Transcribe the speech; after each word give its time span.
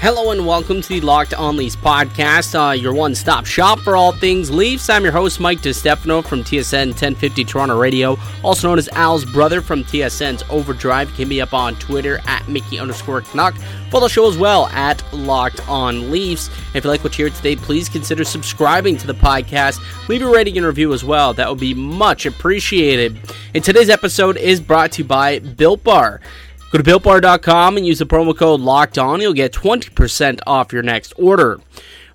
Hello 0.00 0.30
and 0.30 0.46
welcome 0.46 0.80
to 0.80 0.88
the 0.88 1.02
Locked 1.02 1.34
On 1.34 1.58
Leafs 1.58 1.76
podcast, 1.76 2.54
uh, 2.58 2.72
your 2.72 2.94
one-stop 2.94 3.44
shop 3.44 3.80
for 3.80 3.96
all 3.96 4.12
things 4.12 4.50
Leafs. 4.50 4.88
I'm 4.88 5.02
your 5.02 5.12
host, 5.12 5.40
Mike 5.40 5.60
DiStefano 5.60 6.24
from 6.24 6.42
TSN 6.42 6.86
1050 6.86 7.44
Toronto 7.44 7.78
Radio, 7.78 8.16
also 8.42 8.66
known 8.66 8.78
as 8.78 8.88
Al's 8.92 9.26
brother 9.26 9.60
from 9.60 9.84
TSN's 9.84 10.42
Overdrive. 10.48 11.10
Hit 11.10 11.28
me 11.28 11.42
up 11.42 11.52
on 11.52 11.74
Twitter 11.74 12.18
at 12.26 12.48
Mickey 12.48 12.78
underscore 12.78 13.20
Canuck. 13.20 13.54
Follow 13.90 14.06
the 14.06 14.08
show 14.08 14.26
as 14.26 14.38
well 14.38 14.68
at 14.68 15.04
Locked 15.12 15.68
On 15.68 16.10
Leafs. 16.10 16.48
If 16.74 16.84
you 16.84 16.90
like 16.90 17.04
what 17.04 17.18
you 17.18 17.26
hear 17.26 17.36
today, 17.36 17.56
please 17.56 17.90
consider 17.90 18.24
subscribing 18.24 18.96
to 18.96 19.06
the 19.06 19.12
podcast. 19.12 19.80
Leave 20.08 20.22
a 20.22 20.30
rating 20.30 20.56
and 20.56 20.64
review 20.66 20.94
as 20.94 21.04
well. 21.04 21.34
That 21.34 21.50
would 21.50 21.60
be 21.60 21.74
much 21.74 22.24
appreciated. 22.24 23.18
And 23.54 23.62
today's 23.62 23.90
episode 23.90 24.38
is 24.38 24.62
brought 24.62 24.92
to 24.92 25.02
you 25.02 25.08
by 25.08 25.40
Built 25.40 25.84
Bar. 25.84 26.22
Go 26.70 26.78
to 26.78 26.84
builtbar.com 26.84 27.76
and 27.76 27.84
use 27.84 27.98
the 27.98 28.06
promo 28.06 28.36
code 28.36 28.60
locked 28.60 28.96
on. 28.96 29.20
You'll 29.20 29.32
get 29.32 29.52
20% 29.52 30.38
off 30.46 30.72
your 30.72 30.84
next 30.84 31.12
order. 31.16 31.58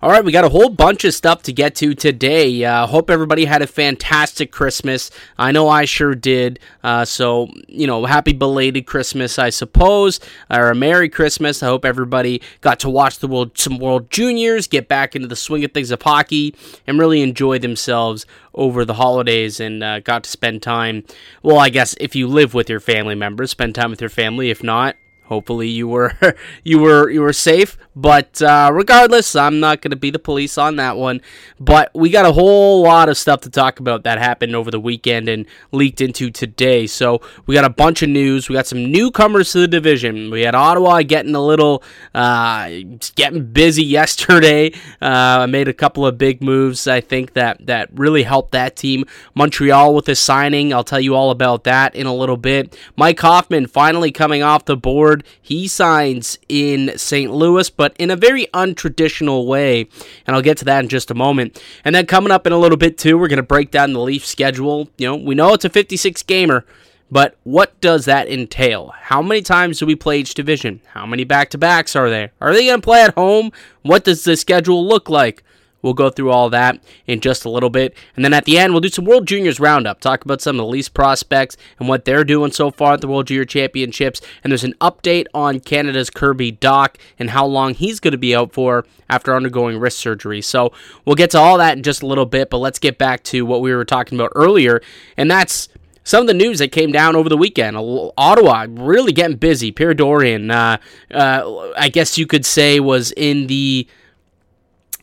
All 0.05 0.11
right, 0.11 0.23
we 0.23 0.31
got 0.31 0.43
a 0.43 0.49
whole 0.49 0.69
bunch 0.69 1.03
of 1.03 1.15
stuff 1.15 1.41
to 1.41 1.51
get 1.51 1.73
to 1.77 1.95
today. 1.95 2.63
Uh, 2.63 2.85
hope 2.85 3.09
everybody 3.09 3.45
had 3.45 3.63
a 3.63 3.65
fantastic 3.65 4.51
Christmas. 4.51 5.09
I 5.35 5.51
know 5.51 5.67
I 5.67 5.85
sure 5.85 6.13
did. 6.13 6.59
Uh, 6.83 7.05
so, 7.05 7.49
you 7.67 7.87
know, 7.87 8.05
happy 8.05 8.31
belated 8.31 8.85
Christmas, 8.85 9.39
I 9.39 9.49
suppose, 9.49 10.19
or 10.47 10.69
a 10.69 10.75
Merry 10.75 11.09
Christmas. 11.09 11.63
I 11.63 11.65
hope 11.65 11.85
everybody 11.85 12.43
got 12.61 12.79
to 12.81 12.89
watch 12.91 13.17
the 13.17 13.27
World 13.27 13.57
some 13.57 13.79
World 13.79 14.11
Juniors, 14.11 14.67
get 14.67 14.87
back 14.87 15.15
into 15.15 15.27
the 15.27 15.35
swing 15.35 15.65
of 15.65 15.71
things 15.71 15.89
of 15.89 16.03
hockey, 16.03 16.53
and 16.85 16.99
really 16.99 17.23
enjoy 17.23 17.57
themselves 17.57 18.27
over 18.53 18.85
the 18.85 18.93
holidays 18.93 19.59
and 19.59 19.83
uh, 19.83 20.01
got 20.01 20.23
to 20.25 20.29
spend 20.29 20.61
time. 20.61 21.03
Well, 21.41 21.57
I 21.57 21.69
guess 21.69 21.95
if 21.99 22.15
you 22.15 22.27
live 22.27 22.53
with 22.53 22.69
your 22.69 22.79
family 22.79 23.15
members, 23.15 23.49
spend 23.49 23.73
time 23.73 23.89
with 23.89 24.01
your 24.01 24.11
family. 24.11 24.51
If 24.51 24.61
not, 24.61 24.97
hopefully 25.25 25.67
you 25.67 25.87
were 25.87 26.13
you 26.63 26.79
were 26.79 27.09
you 27.09 27.21
were 27.21 27.33
safe 27.33 27.77
but 27.95 28.41
uh, 28.41 28.69
regardless 28.73 29.35
i'm 29.35 29.59
not 29.59 29.81
going 29.81 29.91
to 29.91 29.97
be 29.97 30.11
the 30.11 30.19
police 30.19 30.57
on 30.57 30.75
that 30.75 30.97
one. 30.97 31.21
But 31.59 31.91
we 31.93 32.09
got 32.09 32.25
a 32.25 32.33
whole 32.33 32.81
lot 32.81 33.07
of 33.07 33.17
stuff 33.17 33.41
to 33.41 33.49
talk 33.49 33.79
about 33.79 34.03
that 34.03 34.17
happened 34.17 34.55
over 34.55 34.71
the 34.71 34.79
weekend 34.79 35.29
and 35.29 35.45
leaked 35.71 36.01
into 36.01 36.31
today. 36.31 36.87
So 36.87 37.21
we 37.45 37.55
got 37.55 37.63
a 37.63 37.69
bunch 37.69 38.01
of 38.01 38.09
news. 38.09 38.49
We 38.49 38.53
got 38.53 38.67
some 38.67 38.91
newcomers 38.91 39.51
to 39.53 39.59
the 39.59 39.67
division. 39.67 40.31
We 40.31 40.41
had 40.41 40.55
ottawa 40.55 41.01
getting 41.03 41.35
a 41.35 41.41
little 41.41 41.83
uh, 42.13 42.69
getting 43.15 43.45
busy 43.45 43.83
yesterday. 43.99 44.73
Uh, 45.01 45.47
made 45.47 45.67
a 45.67 45.73
couple 45.73 46.05
of 46.05 46.17
big 46.17 46.41
moves 46.41 46.87
i 46.87 46.99
think 46.99 47.33
that 47.33 47.65
that 47.65 47.89
really 47.93 48.23
helped 48.23 48.51
that 48.51 48.75
team. 48.75 49.05
Montreal 49.35 49.93
with 49.93 50.09
a 50.09 50.15
signing. 50.15 50.73
I'll 50.73 50.83
tell 50.83 50.99
you 50.99 51.15
all 51.15 51.31
about 51.31 51.63
that 51.65 51.95
in 51.95 52.07
a 52.07 52.13
little 52.13 52.37
bit. 52.37 52.77
Mike 52.97 53.19
hoffman 53.19 53.67
finally 53.67 54.11
coming 54.11 54.41
off 54.41 54.65
the 54.65 54.77
board 54.77 55.14
he 55.41 55.67
signs 55.67 56.37
in 56.49 56.97
St. 56.97 57.31
Louis, 57.31 57.69
but 57.69 57.95
in 57.97 58.11
a 58.11 58.15
very 58.15 58.47
untraditional 58.53 59.45
way. 59.45 59.87
And 60.25 60.35
I'll 60.35 60.41
get 60.41 60.57
to 60.57 60.65
that 60.65 60.83
in 60.83 60.89
just 60.89 61.11
a 61.11 61.15
moment. 61.15 61.61
And 61.83 61.95
then 61.95 62.05
coming 62.05 62.31
up 62.31 62.47
in 62.47 62.53
a 62.53 62.57
little 62.57 62.77
bit, 62.77 62.97
too, 62.97 63.17
we're 63.17 63.27
going 63.27 63.37
to 63.37 63.43
break 63.43 63.71
down 63.71 63.93
the 63.93 63.99
Leaf 63.99 64.25
schedule. 64.25 64.89
You 64.97 65.07
know, 65.07 65.15
we 65.15 65.35
know 65.35 65.53
it's 65.53 65.65
a 65.65 65.69
56 65.69 66.23
gamer. 66.23 66.65
But 67.11 67.37
what 67.43 67.79
does 67.81 68.05
that 68.05 68.27
entail? 68.27 68.93
How 68.99 69.21
many 69.21 69.41
times 69.41 69.79
do 69.79 69.85
we 69.85 69.95
play 69.95 70.19
each 70.19 70.33
division? 70.33 70.81
How 70.87 71.05
many 71.05 71.23
back 71.23 71.51
to 71.51 71.57
backs 71.57 71.95
are 71.95 72.09
there? 72.09 72.31
Are 72.41 72.51
they 72.51 72.65
going 72.65 72.81
to 72.81 72.85
play 72.85 73.03
at 73.03 73.13
home? 73.13 73.51
What 73.83 74.03
does 74.03 74.23
the 74.23 74.35
schedule 74.35 74.85
look 74.85 75.07
like? 75.07 75.43
We'll 75.85 75.93
go 75.93 76.09
through 76.09 76.31
all 76.31 76.49
that 76.49 76.79
in 77.05 77.21
just 77.21 77.45
a 77.45 77.49
little 77.49 77.69
bit. 77.69 77.95
And 78.15 78.25
then 78.25 78.33
at 78.33 78.45
the 78.45 78.57
end, 78.57 78.73
we'll 78.73 78.81
do 78.81 78.89
some 78.89 79.05
World 79.05 79.27
Juniors 79.27 79.59
Roundup, 79.59 79.99
talk 79.99 80.25
about 80.25 80.41
some 80.41 80.55
of 80.55 80.65
the 80.65 80.71
Leafs 80.71 80.89
prospects 80.89 81.57
and 81.77 81.87
what 81.87 82.05
they're 82.05 82.23
doing 82.23 82.51
so 82.51 82.71
far 82.71 82.93
at 82.93 83.01
the 83.01 83.07
World 83.07 83.27
Junior 83.27 83.45
Championships. 83.45 84.19
And 84.43 84.49
there's 84.49 84.63
an 84.63 84.73
update 84.81 85.27
on 85.35 85.59
Canada's 85.59 86.09
Kirby 86.09 86.53
Dach 86.53 86.95
and 87.19 87.29
how 87.29 87.45
long 87.45 87.75
he's 87.75 87.99
going 87.99 88.13
to 88.13 88.17
be 88.17 88.35
out 88.35 88.51
for 88.51 88.87
after 89.11 89.35
undergoing 89.35 89.77
wrist 89.77 89.99
surgery. 89.99 90.41
So 90.41 90.73
we'll 91.05 91.15
get 91.15 91.29
to 91.31 91.37
all 91.37 91.59
that 91.59 91.77
in 91.77 91.83
just 91.83 92.01
a 92.01 92.07
little 92.07 92.25
bit, 92.25 92.49
but 92.49 92.57
let's 92.57 92.79
get 92.79 92.97
back 92.97 93.21
to 93.25 93.45
what 93.45 93.61
we 93.61 93.71
were 93.71 93.85
talking 93.85 94.19
about 94.19 94.31
earlier, 94.33 94.81
and 95.15 95.29
that's 95.29 95.69
some 96.03 96.21
of 96.21 96.27
the 96.27 96.33
news 96.33 96.59
that 96.59 96.71
came 96.71 96.91
down 96.91 97.15
over 97.15 97.29
the 97.29 97.37
weekend. 97.37 97.75
Ottawa 97.77 98.67
really 98.69 99.11
getting 99.11 99.37
busy. 99.37 99.71
Pierre 99.71 99.93
Dorion, 99.93 100.51
uh, 100.51 100.77
uh, 101.11 101.71
I 101.77 101.89
guess 101.89 102.17
you 102.17 102.27
could 102.27 102.45
say, 102.45 102.79
was 102.79 103.11
in 103.13 103.47
the 103.47 103.87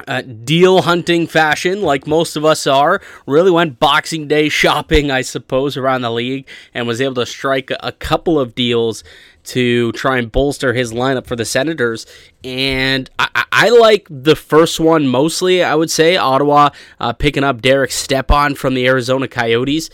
uh, 0.06 0.22
deal 0.22 0.82
hunting 0.82 1.26
fashion, 1.26 1.82
like 1.82 2.06
most 2.06 2.36
of 2.36 2.44
us 2.44 2.66
are, 2.66 3.00
really 3.26 3.50
went 3.50 3.78
Boxing 3.78 4.28
Day 4.28 4.48
shopping, 4.48 5.10
I 5.10 5.22
suppose, 5.22 5.76
around 5.76 6.02
the 6.02 6.10
league 6.10 6.46
and 6.74 6.86
was 6.86 7.00
able 7.00 7.14
to 7.16 7.26
strike 7.26 7.70
a 7.80 7.92
couple 7.92 8.38
of 8.38 8.54
deals 8.54 9.04
to 9.44 9.92
try 9.92 10.18
and 10.18 10.30
bolster 10.30 10.72
his 10.72 10.92
lineup 10.92 11.26
for 11.26 11.36
the 11.36 11.44
Senators. 11.44 12.06
And 12.44 13.10
I, 13.18 13.44
I 13.50 13.68
like 13.70 14.06
the 14.10 14.36
first 14.36 14.80
one 14.80 15.06
mostly, 15.08 15.62
I 15.62 15.74
would 15.74 15.90
say. 15.90 16.16
Ottawa 16.16 16.70
uh, 17.00 17.12
picking 17.12 17.44
up 17.44 17.62
Derek 17.62 17.92
Stepan 17.92 18.54
from 18.54 18.74
the 18.74 18.86
Arizona 18.86 19.28
Coyotes. 19.28 19.90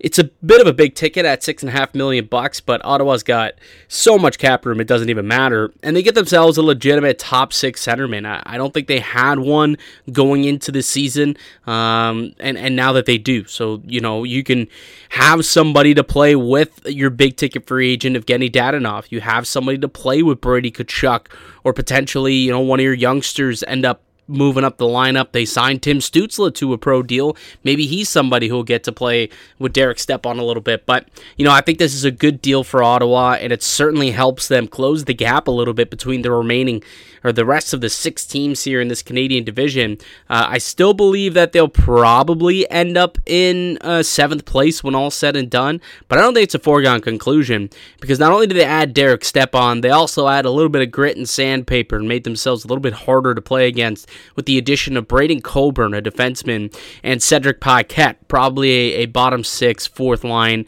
It's 0.00 0.18
a 0.18 0.24
bit 0.24 0.62
of 0.62 0.66
a 0.66 0.72
big 0.72 0.94
ticket 0.94 1.26
at 1.26 1.42
six 1.42 1.62
and 1.62 1.68
a 1.68 1.72
half 1.72 1.94
million 1.94 2.24
bucks, 2.24 2.58
but 2.58 2.82
Ottawa's 2.84 3.22
got 3.22 3.52
so 3.86 4.18
much 4.18 4.38
cap 4.38 4.64
room 4.64 4.80
it 4.80 4.86
doesn't 4.86 5.10
even 5.10 5.28
matter, 5.28 5.72
and 5.82 5.94
they 5.94 6.02
get 6.02 6.14
themselves 6.14 6.56
a 6.56 6.62
legitimate 6.62 7.18
top 7.18 7.52
six 7.52 7.84
centerman. 7.84 8.26
I, 8.26 8.42
I 8.46 8.56
don't 8.56 8.72
think 8.72 8.88
they 8.88 9.00
had 9.00 9.38
one 9.38 9.76
going 10.10 10.44
into 10.44 10.72
the 10.72 10.82
season, 10.82 11.36
um, 11.66 12.34
and 12.40 12.56
and 12.56 12.74
now 12.74 12.92
that 12.94 13.04
they 13.04 13.18
do, 13.18 13.44
so 13.44 13.82
you 13.86 14.00
know 14.00 14.24
you 14.24 14.42
can 14.42 14.68
have 15.10 15.44
somebody 15.44 15.92
to 15.94 16.02
play 16.02 16.34
with 16.34 16.80
your 16.86 17.10
big 17.10 17.36
ticket 17.36 17.66
free 17.66 17.92
agent 17.92 18.16
Evgeny 18.16 18.50
Dadonov. 18.50 19.10
You 19.10 19.20
have 19.20 19.46
somebody 19.46 19.76
to 19.78 19.88
play 19.88 20.22
with 20.22 20.40
Brady 20.40 20.70
Tkachuk, 20.70 21.26
or 21.62 21.74
potentially 21.74 22.34
you 22.34 22.50
know 22.50 22.60
one 22.60 22.80
of 22.80 22.84
your 22.84 22.94
youngsters 22.94 23.62
end 23.64 23.84
up 23.84 24.02
moving 24.30 24.64
up 24.64 24.78
the 24.78 24.86
lineup. 24.86 25.32
They 25.32 25.44
signed 25.44 25.82
Tim 25.82 25.98
Stützle 25.98 26.54
to 26.54 26.72
a 26.72 26.78
pro 26.78 27.02
deal. 27.02 27.36
Maybe 27.64 27.86
he's 27.86 28.08
somebody 28.08 28.48
who'll 28.48 28.62
get 28.62 28.84
to 28.84 28.92
play 28.92 29.28
with 29.58 29.72
Derek 29.72 29.98
Stepan 29.98 30.38
a 30.38 30.44
little 30.44 30.62
bit. 30.62 30.86
But, 30.86 31.08
you 31.36 31.44
know, 31.44 31.50
I 31.50 31.60
think 31.60 31.78
this 31.78 31.94
is 31.94 32.04
a 32.04 32.10
good 32.10 32.40
deal 32.40 32.64
for 32.64 32.82
Ottawa, 32.82 33.32
and 33.34 33.52
it 33.52 33.62
certainly 33.62 34.12
helps 34.12 34.48
them 34.48 34.66
close 34.66 35.04
the 35.04 35.14
gap 35.14 35.48
a 35.48 35.50
little 35.50 35.74
bit 35.74 35.90
between 35.90 36.22
the 36.22 36.30
remaining 36.30 36.82
or 37.24 37.32
the 37.32 37.44
rest 37.44 37.72
of 37.72 37.80
the 37.80 37.88
six 37.88 38.24
teams 38.24 38.64
here 38.64 38.80
in 38.80 38.88
this 38.88 39.02
Canadian 39.02 39.44
division. 39.44 39.98
Uh, 40.28 40.46
I 40.48 40.58
still 40.58 40.94
believe 40.94 41.34
that 41.34 41.52
they'll 41.52 41.68
probably 41.68 42.70
end 42.70 42.96
up 42.96 43.18
in 43.26 43.78
uh, 43.80 44.02
seventh 44.02 44.44
place 44.44 44.82
when 44.82 44.94
all's 44.94 45.14
said 45.14 45.36
and 45.36 45.50
done, 45.50 45.80
but 46.08 46.18
I 46.18 46.22
don't 46.22 46.34
think 46.34 46.44
it's 46.44 46.54
a 46.54 46.58
foregone 46.58 47.00
conclusion 47.00 47.70
because 48.00 48.18
not 48.18 48.32
only 48.32 48.46
did 48.46 48.56
they 48.56 48.64
add 48.64 48.94
Derek 48.94 49.24
Stepan, 49.24 49.80
they 49.80 49.90
also 49.90 50.28
add 50.28 50.44
a 50.44 50.50
little 50.50 50.68
bit 50.68 50.82
of 50.82 50.90
grit 50.90 51.16
and 51.16 51.28
sandpaper 51.28 51.96
and 51.96 52.08
made 52.08 52.24
themselves 52.24 52.64
a 52.64 52.68
little 52.68 52.82
bit 52.82 52.92
harder 52.92 53.34
to 53.34 53.42
play 53.42 53.68
against 53.68 54.08
with 54.36 54.46
the 54.46 54.58
addition 54.58 54.96
of 54.96 55.08
Braydon 55.08 55.42
Coburn, 55.42 55.94
a 55.94 56.02
defenseman, 56.02 56.74
and 57.02 57.22
Cedric 57.22 57.60
Paquette, 57.60 58.28
probably 58.28 58.70
a, 58.70 59.02
a 59.02 59.06
bottom 59.06 59.44
six, 59.44 59.86
fourth 59.86 60.24
line 60.24 60.66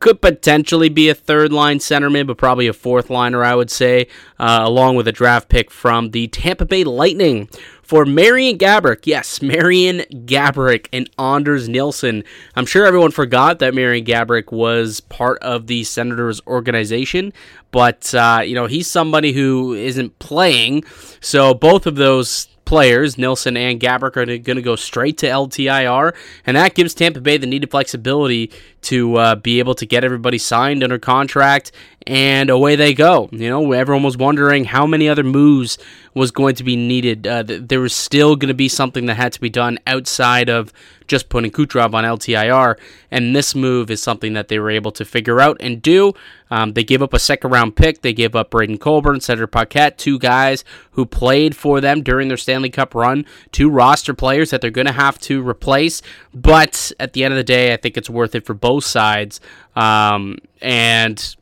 could 0.00 0.20
potentially 0.20 0.88
be 0.88 1.08
a 1.08 1.14
third 1.14 1.52
line 1.52 1.78
centerman, 1.78 2.26
but 2.26 2.36
probably 2.36 2.66
a 2.66 2.72
fourth 2.72 3.10
liner, 3.10 3.42
I 3.42 3.54
would 3.54 3.70
say, 3.70 4.08
uh, 4.38 4.60
along 4.62 4.96
with 4.96 5.08
a 5.08 5.12
draft 5.12 5.48
pick 5.48 5.70
from 5.70 6.10
the 6.10 6.28
Tampa 6.28 6.66
Bay 6.66 6.84
Lightning 6.84 7.48
for 7.82 8.04
Marian 8.04 8.58
Gaborik. 8.58 9.06
Yes, 9.06 9.40
Marian 9.42 10.00
Gaborik 10.26 10.88
and 10.92 11.08
Anders 11.18 11.68
Nilsson. 11.68 12.24
I'm 12.56 12.66
sure 12.66 12.86
everyone 12.86 13.10
forgot 13.10 13.58
that 13.60 13.74
Marian 13.74 14.04
Gaborik 14.04 14.52
was 14.52 15.00
part 15.00 15.38
of 15.42 15.66
the 15.66 15.84
Senators 15.84 16.40
organization, 16.46 17.32
but 17.70 18.14
uh, 18.14 18.42
you 18.44 18.54
know 18.54 18.66
he's 18.66 18.88
somebody 18.88 19.32
who 19.32 19.72
isn't 19.74 20.18
playing, 20.18 20.84
so 21.20 21.54
both 21.54 21.86
of 21.86 21.94
those 21.96 22.48
players, 22.66 23.16
Nilsson 23.16 23.56
and 23.56 23.80
Gaborik, 23.80 24.16
are 24.16 24.26
going 24.26 24.56
to 24.56 24.62
go 24.62 24.76
straight 24.76 25.16
to 25.18 25.26
LTIR, 25.26 26.14
and 26.44 26.56
that 26.56 26.74
gives 26.74 26.92
Tampa 26.92 27.22
Bay 27.22 27.38
the 27.38 27.46
needed 27.46 27.70
flexibility 27.70 28.52
to 28.82 29.16
uh, 29.16 29.34
be 29.36 29.58
able 29.58 29.74
to 29.74 29.86
get 29.86 30.04
everybody 30.04 30.36
signed 30.36 30.84
under 30.84 30.98
contract, 30.98 31.72
and 32.06 32.50
away 32.50 32.76
they 32.76 32.94
go. 32.94 33.28
You 33.32 33.50
know, 33.50 33.72
everyone 33.72 34.04
was 34.04 34.16
wondering 34.16 34.64
how 34.64 34.86
many 34.86 35.08
other 35.08 35.24
moves 35.24 35.76
was 36.14 36.30
going 36.30 36.54
to 36.54 36.64
be 36.64 36.76
needed. 36.76 37.26
Uh, 37.26 37.42
there 37.46 37.80
was 37.80 37.94
still 37.94 38.36
going 38.36 38.48
to 38.48 38.54
be 38.54 38.68
something 38.68 39.06
that 39.06 39.14
had 39.14 39.32
to 39.32 39.40
be 39.40 39.50
done 39.50 39.78
outside 39.86 40.48
of 40.48 40.72
just 41.08 41.28
putting 41.28 41.50
Kucherov 41.50 41.94
on 41.94 42.04
LTIR, 42.04 42.76
and 43.10 43.34
this 43.34 43.54
move 43.54 43.90
is 43.90 44.02
something 44.02 44.32
that 44.34 44.48
they 44.48 44.58
were 44.58 44.70
able 44.70 44.92
to 44.92 45.04
figure 45.04 45.40
out 45.40 45.56
and 45.60 45.82
do. 45.82 46.12
Um, 46.50 46.72
they 46.72 46.84
gave 46.84 47.02
up 47.02 47.12
a 47.12 47.18
second 47.18 47.50
round 47.50 47.76
pick. 47.76 48.02
They 48.02 48.12
gave 48.12 48.34
up 48.36 48.50
Braydon 48.50 48.78
Coburn, 48.78 49.20
Cedric 49.20 49.50
Paquette, 49.50 49.98
two 49.98 50.18
guys 50.18 50.64
who 50.92 51.06
played 51.06 51.56
for 51.56 51.80
them 51.80 52.02
during 52.02 52.28
their 52.28 52.36
Stanley 52.36 52.70
Cup 52.70 52.94
run, 52.94 53.24
two 53.52 53.68
roster 53.68 54.14
players 54.14 54.50
that 54.50 54.60
they're 54.60 54.70
going 54.70 54.86
to 54.86 54.92
have 54.92 55.18
to 55.20 55.46
replace. 55.46 56.02
But 56.32 56.92
at 57.00 57.12
the 57.12 57.24
end 57.24 57.34
of 57.34 57.38
the 57.38 57.44
day, 57.44 57.72
I 57.72 57.76
think 57.76 57.96
it's 57.96 58.10
worth 58.10 58.34
it 58.34 58.46
for 58.46 58.54
both 58.54 58.84
sides. 58.84 59.40
Um, 59.74 60.38
and 60.62 61.36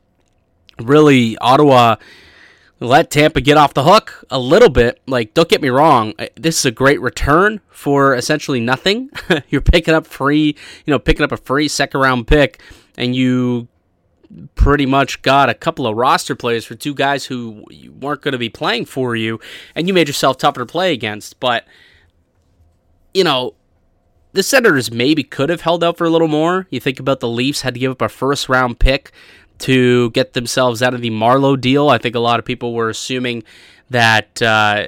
really, 0.79 1.37
Ottawa 1.37 1.95
let 2.79 3.09
Tampa 3.09 3.41
get 3.41 3.57
off 3.57 3.73
the 3.73 3.83
hook 3.83 4.25
a 4.29 4.39
little 4.39 4.69
bit. 4.69 5.01
Like, 5.07 5.33
don't 5.33 5.47
get 5.49 5.61
me 5.61 5.69
wrong, 5.69 6.13
this 6.35 6.59
is 6.59 6.65
a 6.65 6.71
great 6.71 6.99
return 7.01 7.61
for 7.69 8.15
essentially 8.15 8.59
nothing. 8.59 9.09
You're 9.49 9.61
picking 9.61 9.93
up 9.93 10.05
free, 10.05 10.55
you 10.85 10.91
know, 10.91 10.99
picking 10.99 11.23
up 11.23 11.31
a 11.31 11.37
free 11.37 11.67
second 11.67 12.01
round 12.01 12.27
pick, 12.27 12.61
and 12.97 13.15
you 13.15 13.67
pretty 14.55 14.85
much 14.85 15.21
got 15.21 15.49
a 15.49 15.53
couple 15.53 15.87
of 15.87 15.95
roster 15.95 16.35
players 16.35 16.65
for 16.65 16.75
two 16.75 16.93
guys 16.93 17.25
who 17.25 17.63
weren't 17.99 18.21
going 18.21 18.33
to 18.33 18.37
be 18.37 18.49
playing 18.49 18.85
for 18.85 19.15
you, 19.15 19.39
and 19.73 19.87
you 19.87 19.93
made 19.93 20.07
yourself 20.07 20.37
tougher 20.37 20.59
to 20.59 20.65
play 20.65 20.91
against. 20.91 21.39
But, 21.39 21.65
you 23.13 23.23
know, 23.23 23.55
the 24.33 24.43
Senators 24.43 24.91
maybe 24.91 25.23
could 25.23 25.49
have 25.49 25.61
held 25.61 25.81
out 25.81 25.97
for 25.97 26.03
a 26.03 26.09
little 26.09 26.27
more. 26.27 26.67
You 26.69 26.81
think 26.81 26.99
about 26.99 27.21
the 27.21 27.29
Leafs 27.29 27.61
had 27.61 27.75
to 27.75 27.79
give 27.79 27.91
up 27.91 28.01
a 28.01 28.09
first 28.09 28.49
round 28.49 28.79
pick 28.79 29.13
to 29.59 30.11
get 30.11 30.33
themselves 30.33 30.81
out 30.81 30.93
of 30.93 31.01
the 31.01 31.09
Marleau 31.09 31.59
deal. 31.59 31.89
I 31.89 31.97
think 31.97 32.15
a 32.15 32.19
lot 32.19 32.39
of 32.39 32.45
people 32.45 32.73
were 32.73 32.89
assuming 32.89 33.43
that 33.89 34.41
uh, 34.41 34.87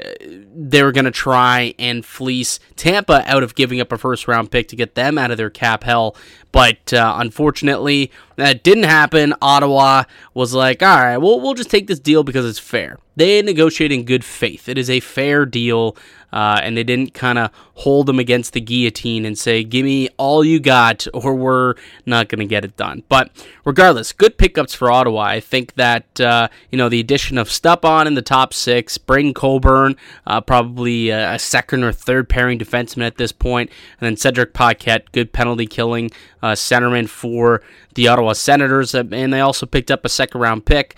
they 0.56 0.82
were 0.82 0.92
going 0.92 1.06
to 1.06 1.12
try 1.12 1.76
and 1.78 2.04
fleece 2.04 2.60
Tampa 2.76 3.24
out 3.28 3.44
of 3.44 3.54
giving 3.54 3.80
up 3.80 3.92
a 3.92 3.98
first 3.98 4.28
round 4.28 4.50
pick 4.50 4.68
to 4.70 4.76
get 4.76 4.96
them 4.96 5.18
out 5.18 5.30
of 5.30 5.38
their 5.38 5.50
cap 5.50 5.84
hell. 5.84 6.16
But 6.52 6.94
uh, 6.94 7.16
unfortunately, 7.18 8.12
that 8.38 8.64
didn't 8.64 8.86
happen. 8.86 9.36
Ottawa 9.42 10.06
was 10.34 10.54
like, 10.54 10.82
all 10.82 10.98
right, 10.98 11.18
we'll, 11.18 11.40
we'll 11.40 11.54
just 11.54 11.70
take 11.70 11.88
this 11.88 12.00
deal 12.00 12.24
because 12.24 12.46
it's 12.46 12.60
fair. 12.60 12.98
They 13.16 13.42
negotiated 13.42 14.00
in 14.00 14.06
good 14.06 14.26
faith. 14.26 14.68
It 14.68 14.78
is 14.78 14.90
a 14.90 15.00
fair 15.00 15.46
deal 15.46 15.96
uh, 16.32 16.60
and 16.62 16.76
they 16.76 16.84
didn't 16.84 17.14
kind 17.14 17.38
of 17.38 17.52
hold 17.76 18.06
them 18.06 18.20
against 18.20 18.54
the 18.54 18.62
guillotine 18.62 19.26
and 19.26 19.38
say, 19.38 19.64
"Give 19.64 19.86
me 19.86 20.10
all 20.18 20.44
you 20.44 20.60
got, 20.60 21.08
or 21.14 21.34
we're 21.36 21.76
not 22.06 22.30
going 22.30 22.40
to 22.40 22.46
get 22.46 22.66
it 22.66 22.76
done." 22.76 23.04
But 23.10 23.32
regardless, 23.64 24.12
good 24.12 24.38
pickups 24.38 24.74
for 24.74 24.92
Ottawa. 24.92 25.22
I 25.22 25.40
think 25.40 25.76
that 25.76 26.20
uh, 26.20 26.50
you 26.72 26.78
know 26.78 26.90
the 26.90 27.00
addition 27.00 27.38
of 27.38 27.52
Stepan 27.52 28.08
in 28.08 28.16
the 28.16 28.22
top 28.22 28.54
six, 28.54 28.98
Braydon 28.98 29.34
Coburn, 29.34 29.96
uh, 30.26 30.42
probably 30.42 31.10
a 31.10 31.40
second 31.40 31.84
or 31.84 31.92
third 31.92 32.30
pairing 32.30 32.60
defenseman 32.60 33.06
at 33.06 33.18
this 33.18 33.32
point, 33.32 33.70
and 34.00 34.06
then 34.06 34.18
Cedric 34.18 34.54
Paquette, 34.54 35.12
good 35.12 35.32
penalty 35.34 35.66
killing 35.66 36.12
uh, 36.42 36.54
centerman 36.54 37.08
for 37.08 37.62
the 37.96 38.08
Ottawa 38.08 38.34
Senators, 38.34 38.94
and 38.94 39.34
they 39.34 39.40
also 39.40 39.66
picked 39.66 39.92
up 39.92 40.06
a 40.06 40.10
second 40.10 40.42
round 40.42 40.66
pick. 40.66 40.96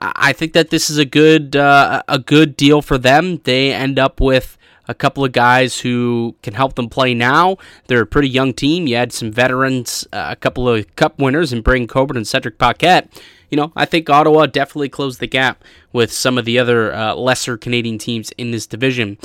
I 0.00 0.32
think 0.32 0.54
that 0.54 0.70
this 0.70 0.88
is 0.88 0.96
a 0.98 1.04
good 1.04 1.54
uh, 1.54 2.02
a 2.08 2.18
good 2.18 2.56
deal 2.56 2.80
for 2.80 2.96
them. 2.96 3.40
They 3.44 3.72
end 3.72 3.98
up 3.98 4.20
with 4.20 4.56
a 4.90 4.94
couple 4.94 5.24
of 5.24 5.30
guys 5.30 5.80
who 5.80 6.34
can 6.42 6.52
help 6.52 6.74
them 6.74 6.88
play 6.88 7.14
now. 7.14 7.56
They're 7.86 8.02
a 8.02 8.06
pretty 8.06 8.28
young 8.28 8.52
team. 8.52 8.88
You 8.88 8.96
had 8.96 9.12
some 9.12 9.30
veterans, 9.30 10.06
uh, 10.12 10.28
a 10.30 10.36
couple 10.36 10.68
of 10.68 10.94
cup 10.96 11.18
winners, 11.18 11.52
and 11.52 11.62
Braydon 11.62 11.86
Coburn 11.86 12.16
and 12.16 12.26
Cedric 12.26 12.58
Paquette. 12.58 13.08
You 13.50 13.56
know, 13.56 13.72
I 13.76 13.84
think 13.84 14.10
Ottawa 14.10 14.46
definitely 14.46 14.88
closed 14.88 15.20
the 15.20 15.26
gap 15.26 15.62
with 15.92 16.12
some 16.12 16.38
of 16.38 16.44
the 16.44 16.58
other 16.58 16.92
uh, 16.92 17.14
lesser 17.14 17.56
Canadian 17.56 17.98
teams 17.98 18.32
in 18.32 18.50
this 18.50 18.66
division. 18.66 19.16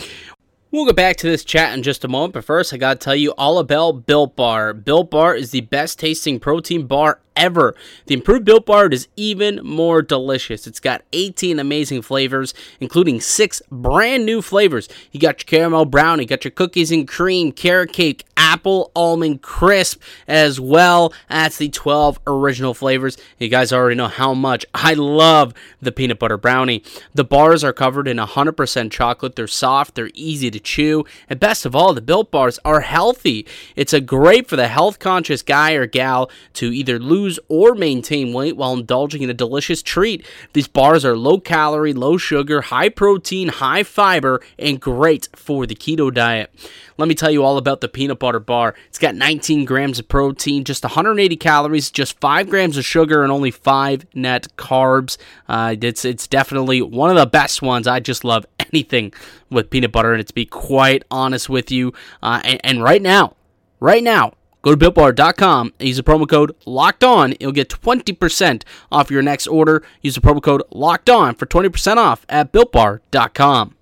We'll 0.76 0.86
get 0.86 0.98
back 0.98 1.16
to 1.18 1.28
this 1.28 1.46
chat 1.46 1.74
in 1.74 1.84
just 1.84 2.04
a 2.04 2.10
moment, 2.10 2.34
but 2.34 2.44
first 2.44 2.74
I 2.74 2.78
gotta 2.78 3.00
tell 3.00 3.16
you 3.16 3.32
all 3.38 3.60
about 3.60 4.06
Built 4.06 4.36
Bar. 4.36 4.74
Built 4.74 5.10
Bar 5.10 5.34
is 5.34 5.52
the 5.52 5.62
best 5.62 6.00
tasting 6.00 6.38
protein 6.38 6.86
bar 6.86 7.22
ever. 7.38 7.76
The 8.08 8.16
improved 8.16 8.44
Built 8.44 8.66
Bar 8.66 8.90
is 8.90 9.08
even 9.16 9.62
more 9.64 10.02
delicious. 10.02 10.68
It's 10.68 10.82
got 10.82 11.04
18 11.14 11.60
amazing 11.60 12.02
flavors, 12.02 12.54
including 12.82 13.22
six 13.22 13.62
brand 13.72 14.26
new 14.26 14.42
flavors. 14.42 14.90
You 15.14 15.22
got 15.22 15.40
your 15.40 15.60
caramel 15.60 15.86
brownie, 15.86 16.24
you 16.24 16.28
got 16.28 16.44
your 16.44 16.52
cookies 16.52 16.92
and 16.92 17.08
cream, 17.08 17.54
carrot 17.54 17.94
cake, 17.94 18.26
apple 18.46 18.92
almond 18.96 19.42
crisp, 19.42 20.00
as 20.28 20.60
well 20.60 21.12
as 21.30 21.58
the 21.58 21.68
12 21.68 22.20
original 22.28 22.76
flavors. 22.76 23.18
You 23.40 23.48
guys 23.48 23.74
already 23.74 23.96
know 23.96 24.08
how 24.08 24.36
much 24.36 24.68
I 24.72 24.94
love 24.94 25.52
the 25.82 25.92
peanut 25.92 26.20
butter 26.20 26.38
brownie. 26.38 26.84
The 27.16 27.24
bars 27.24 27.64
are 27.64 27.74
covered 27.74 28.08
in 28.08 28.18
100% 28.18 28.92
chocolate. 28.92 29.36
They're 29.36 29.48
soft, 29.48 29.96
they're 29.96 30.12
easy 30.14 30.52
to 30.52 30.60
chew, 30.60 31.06
and 31.28 31.40
best 31.40 31.66
of 31.66 31.76
all, 31.76 31.96
the 31.96 32.02
Built 32.02 32.30
Bars 32.30 32.60
are 32.64 32.82
healthy. 32.82 33.48
It's 33.76 33.94
a 33.94 34.02
great 34.02 34.48
for 34.48 34.56
the 34.56 34.68
health 34.68 35.00
conscious 35.00 35.42
guy 35.42 35.72
or 35.72 35.88
gal 35.88 36.30
to 36.54 36.72
either 36.72 37.00
lose 37.00 37.40
or 37.48 37.74
maintain 37.74 38.32
weight 38.32 38.56
while 38.56 38.74
indulging 38.74 39.24
in 39.24 39.30
a 39.32 39.34
delicious 39.34 39.82
treat. 39.82 40.24
These 40.54 40.68
bars 40.68 41.04
are 41.04 41.18
low 41.18 41.40
calorie, 41.40 41.94
low 41.94 42.18
sugar, 42.18 42.62
high 42.62 42.90
protein, 42.90 43.48
high 43.48 43.82
fiber, 43.82 44.40
and 44.60 44.80
great 44.80 45.30
for 45.34 45.66
the 45.66 45.76
keto 45.76 46.14
diet. 46.14 46.54
Let 46.98 47.10
me 47.10 47.16
tell 47.16 47.32
you 47.32 47.44
all 47.44 47.58
about 47.58 47.82
the 47.82 47.90
peanut 47.90 48.20
butter 48.20 48.35
bar. 48.40 48.76
It's 48.88 49.00
got 49.00 49.16
19 49.16 49.66
grams 49.66 50.00
of 50.00 50.08
protein, 50.08 50.64
just 50.64 50.84
180 50.84 51.36
calories, 51.38 51.92
just 51.92 52.20
5 52.20 52.50
grams 52.50 52.78
of 52.78 52.86
sugar, 52.86 53.24
and 53.24 53.32
only 53.32 53.52
5 53.52 54.06
net 54.14 54.48
carbs. 54.58 55.18
Uh, 55.48 55.76
it's, 55.80 56.06
it's 56.06 56.28
definitely 56.28 56.82
one 56.82 57.10
of 57.10 57.16
the 57.16 57.26
best 57.26 57.62
ones. 57.62 57.88
I 57.88 58.00
just 58.00 58.24
love 58.24 58.46
anything 58.60 59.14
with 59.50 59.70
peanut 59.70 59.92
butter, 59.92 60.14
and 60.14 60.26
to 60.26 60.34
be 60.34 60.46
quite 60.46 61.04
honest 61.12 61.50
with 61.50 61.72
you. 61.72 61.94
Uh, 62.22 62.42
and, 62.44 62.62
and 62.64 62.84
right 62.84 63.02
now, 63.02 63.36
right 63.80 64.04
now, 64.04 64.34
Go 64.66 64.74
to 64.74 64.92
builtbar.com 64.92 65.74
and 65.80 65.88
use 65.88 65.98
the 65.98 66.02
promo 66.02 66.28
code 66.28 66.56
locked 66.66 67.04
on. 67.04 67.36
You'll 67.40 67.52
get 67.52 67.70
20% 67.70 68.64
off 68.92 69.12
your 69.12 69.22
next 69.22 69.46
order. 69.46 69.84
Use 70.02 70.16
the 70.16 70.22
promo 70.22 70.42
code 70.42 70.64
locked 70.72 71.08
on 71.08 71.36
for 71.36 71.46
20% 71.46 71.98
off 71.98 72.26
at 72.30 72.52
builtbar.com. 72.52 73.76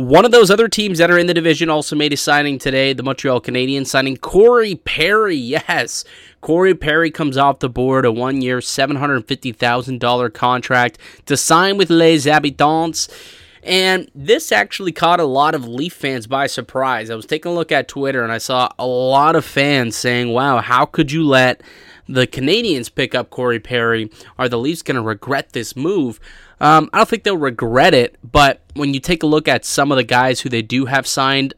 One 0.00 0.24
of 0.24 0.30
those 0.30 0.50
other 0.50 0.66
teams 0.66 0.96
that 0.96 1.10
are 1.10 1.18
in 1.18 1.26
the 1.26 1.34
division 1.34 1.68
also 1.68 1.94
made 1.94 2.14
a 2.14 2.16
signing 2.16 2.58
today, 2.58 2.94
the 2.94 3.02
Montreal 3.02 3.42
Canadiens 3.42 3.88
signing 3.88 4.16
Corey 4.16 4.76
Perry. 4.76 5.36
Yes, 5.36 6.06
Corey 6.40 6.74
Perry 6.74 7.10
comes 7.10 7.36
off 7.36 7.58
the 7.58 7.68
board, 7.68 8.06
a 8.06 8.10
one 8.10 8.40
year, 8.40 8.60
$750,000 8.60 10.32
contract 10.32 10.98
to 11.26 11.36
sign 11.36 11.76
with 11.76 11.90
Les 11.90 12.24
Habitants. 12.24 13.08
And 13.62 14.10
this 14.14 14.52
actually 14.52 14.92
caught 14.92 15.20
a 15.20 15.24
lot 15.24 15.54
of 15.54 15.68
Leaf 15.68 15.92
fans 15.92 16.26
by 16.26 16.46
surprise. 16.46 17.10
I 17.10 17.14
was 17.14 17.26
taking 17.26 17.52
a 17.52 17.54
look 17.54 17.70
at 17.70 17.86
Twitter 17.86 18.22
and 18.22 18.32
I 18.32 18.38
saw 18.38 18.70
a 18.78 18.86
lot 18.86 19.36
of 19.36 19.44
fans 19.44 19.96
saying, 19.96 20.30
wow, 20.32 20.62
how 20.62 20.86
could 20.86 21.12
you 21.12 21.24
let 21.26 21.62
the 22.12 22.26
Canadiens 22.26 22.92
pick 22.94 23.14
up 23.14 23.30
Corey 23.30 23.60
Perry? 23.60 24.10
Are 24.38 24.48
the 24.48 24.58
Leafs 24.58 24.82
going 24.82 24.96
to 24.96 25.02
regret 25.02 25.52
this 25.52 25.76
move? 25.76 26.20
Um, 26.60 26.90
I 26.92 26.98
don't 26.98 27.08
think 27.08 27.24
they'll 27.24 27.36
regret 27.36 27.94
it, 27.94 28.16
but 28.22 28.60
when 28.74 28.92
you 28.92 29.00
take 29.00 29.22
a 29.22 29.26
look 29.26 29.48
at 29.48 29.64
some 29.64 29.90
of 29.90 29.96
the 29.96 30.04
guys 30.04 30.40
who 30.40 30.48
they 30.48 30.62
do 30.62 30.86
have 30.86 31.06
signed, 31.06 31.54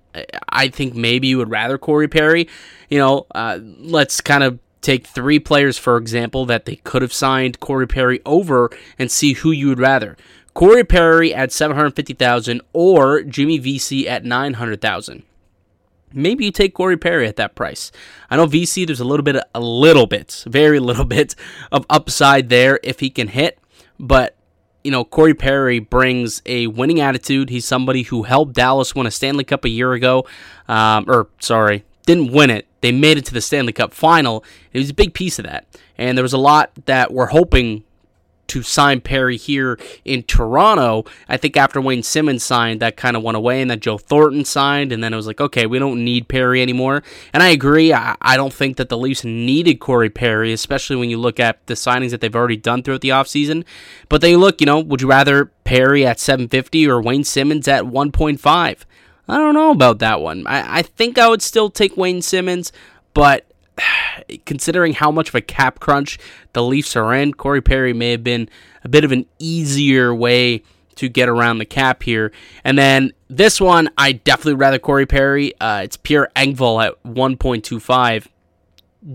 I 0.49 0.69
think 0.69 0.94
maybe 0.94 1.28
you 1.28 1.38
would 1.38 1.50
rather 1.50 1.78
Corey 1.78 2.08
Perry. 2.08 2.49
You 2.88 2.99
know, 2.99 3.26
uh, 3.34 3.58
let's 3.62 4.20
kind 4.20 4.44
of 4.44 4.58
take 4.81 5.06
three 5.06 5.38
players, 5.38 5.78
for 5.78 5.96
example, 5.96 6.44
that 6.46 6.66
they 6.66 6.76
could 6.76 7.02
have 7.02 7.12
signed 7.12 7.60
Corey 7.60 7.87
Perry 7.87 8.20
over 8.26 8.70
and 8.99 9.10
see 9.10 9.32
who 9.34 9.50
you 9.50 9.69
would 9.69 9.81
rather. 9.81 10.16
Corey 10.54 10.84
Perry 10.84 11.34
at 11.34 11.50
750,000 11.50 12.60
or 12.72 13.22
Jimmy 13.22 13.58
Vesey 13.58 14.08
at 14.08 14.25
900,000. 14.25 15.22
Maybe 16.14 16.44
you 16.44 16.50
take 16.50 16.75
Corey 16.75 16.97
Perry 16.97 17.26
at 17.26 17.37
that 17.37 17.55
price. 17.55 17.93
I 18.31 18.37
know 18.37 18.47
Vesey, 18.47 18.85
there's 18.85 19.00
a 19.00 19.05
little 19.05 19.25
bit 19.25 19.37
a 19.55 19.61
little 19.61 20.06
bit, 20.06 20.44
very 20.47 20.79
little 20.79 21.05
bit 21.17 21.35
of 21.70 21.87
upside 21.91 22.49
there 22.49 22.81
if 22.82 23.00
he 23.00 23.11
can 23.11 23.29
hit, 23.29 23.59
but 23.99 24.37
you 24.85 24.90
know, 24.90 25.04
Corey 25.04 25.35
Perry 25.35 25.78
brings 25.78 26.42
a 26.45 26.66
winning 26.66 27.00
attitude. 27.00 27.50
He's 27.50 27.64
somebody 27.64 28.02
who 28.02 28.25
helped 28.25 28.54
Dallas 28.54 28.95
win 28.95 29.07
a 29.07 29.11
Stanley 29.11 29.45
Cup 29.45 29.64
a 29.64 29.69
year 29.69 29.92
ago. 29.92 30.26
Um, 30.69 31.04
or, 31.09 31.28
sorry, 31.38 31.85
didn't 32.04 32.33
win 32.33 32.50
it. 32.50 32.66
They 32.81 32.90
made 32.90 33.16
it 33.16 33.25
to 33.26 33.35
the 33.35 33.40
Stanley 33.40 33.73
Cup 33.73 33.92
final. 33.92 34.45
It 34.73 34.78
was 34.78 34.90
a 34.90 34.95
big 34.95 35.14
piece 35.14 35.38
of 35.38 35.45
that. 35.45 35.66
And 35.97 36.19
there 36.19 36.23
was 36.23 36.33
a 36.33 36.38
lot 36.38 36.73
that 36.87 37.12
we're 37.12 37.26
hoping 37.26 37.85
to 38.52 38.62
sign 38.62 39.00
Perry 39.00 39.38
here 39.38 39.78
in 40.04 40.23
Toronto. 40.25 41.06
I 41.26 41.38
think 41.38 41.56
after 41.56 41.80
Wayne 41.80 42.02
Simmonds 42.02 42.44
signed, 42.44 42.80
that 42.80 42.99
kind 42.99 43.16
of 43.16 43.23
went 43.23 43.38
away, 43.38 43.62
and 43.62 43.71
then 43.71 43.80
Joe 43.80 43.97
Thornton 43.97 44.44
signed, 44.44 44.92
and 44.92 45.02
then 45.02 45.14
it 45.14 45.16
was 45.16 45.26
like, 45.26 45.40
okay, 45.40 45.64
we 45.64 45.78
don't 45.78 46.04
need 46.04 46.28
Perry 46.28 46.61
anymore. 46.61 47.02
And 47.32 47.42
I 47.42 47.49
agree. 47.49 47.94
I, 47.94 48.14
I 48.21 48.37
don't 48.37 48.52
think 48.52 48.76
that 48.76 48.90
the 48.90 48.99
Leafs 48.99 49.25
needed 49.25 49.80
Corey 49.80 50.11
Perry, 50.11 50.52
especially 50.52 50.97
when 50.97 51.09
you 51.09 51.16
look 51.16 51.40
at 51.40 51.66
the 51.66 51.73
signings 51.73 52.11
that 52.11 52.21
they've 52.21 52.37
already 52.37 52.59
done 52.59 52.82
throughout 52.82 53.00
the 53.00 53.09
offseason. 53.09 53.64
But 54.11 54.21
they 54.21 54.37
look, 54.37 54.61
you 54.61 54.66
know, 54.66 54.80
would 54.80 55.00
you 55.00 55.09
rather 55.09 55.47
Perry 55.64 56.04
at 56.04 56.21
750 56.21 56.87
or 56.87 57.00
Wayne 57.00 57.25
Simmonds 57.25 57.66
at 57.68 57.85
1.5? 57.85 58.85
I 59.28 59.37
don't 59.38 59.54
know 59.54 59.71
about 59.71 59.99
that 60.00 60.21
one. 60.21 60.47
I, 60.47 60.80
I 60.80 60.82
think 60.82 61.16
I 61.16 61.28
would 61.28 61.40
still 61.40 61.71
take 61.71 61.97
Wayne 61.97 62.21
Simmonds, 62.21 62.71
but 63.14 63.47
considering 64.47 64.95
how 64.95 65.11
much 65.11 65.29
of 65.29 65.35
a 65.35 65.41
cap 65.41 65.81
crunch 65.81 66.19
the 66.52 66.62
Leafs 66.62 66.97
are 66.97 67.14
in, 67.14 67.35
Corey 67.35 67.61
Perry 67.61 67.93
may 67.93 68.12
have 68.12 68.25
been 68.25 68.49
a 68.85 68.88
bit 68.88 69.05
of 69.05 69.12
an 69.12 69.26
easier 69.38 70.14
way 70.14 70.62
to 70.97 71.09
get 71.09 71.29
around 71.29 71.59
the 71.59 71.64
cap 71.64 72.02
here. 72.02 72.33
And 72.64 72.76
then 72.76 73.12
this 73.29 73.61
one, 73.61 73.91
I 73.97 74.12
definitely 74.12 74.55
rather 74.55 74.79
Corey 74.79 75.07
Perry. 75.07 75.59
Uh, 75.59 75.83
it's 75.85 75.97
Pierre 75.97 76.29
Engvall 76.37 76.85
at 76.85 77.02
1.25 77.05 78.29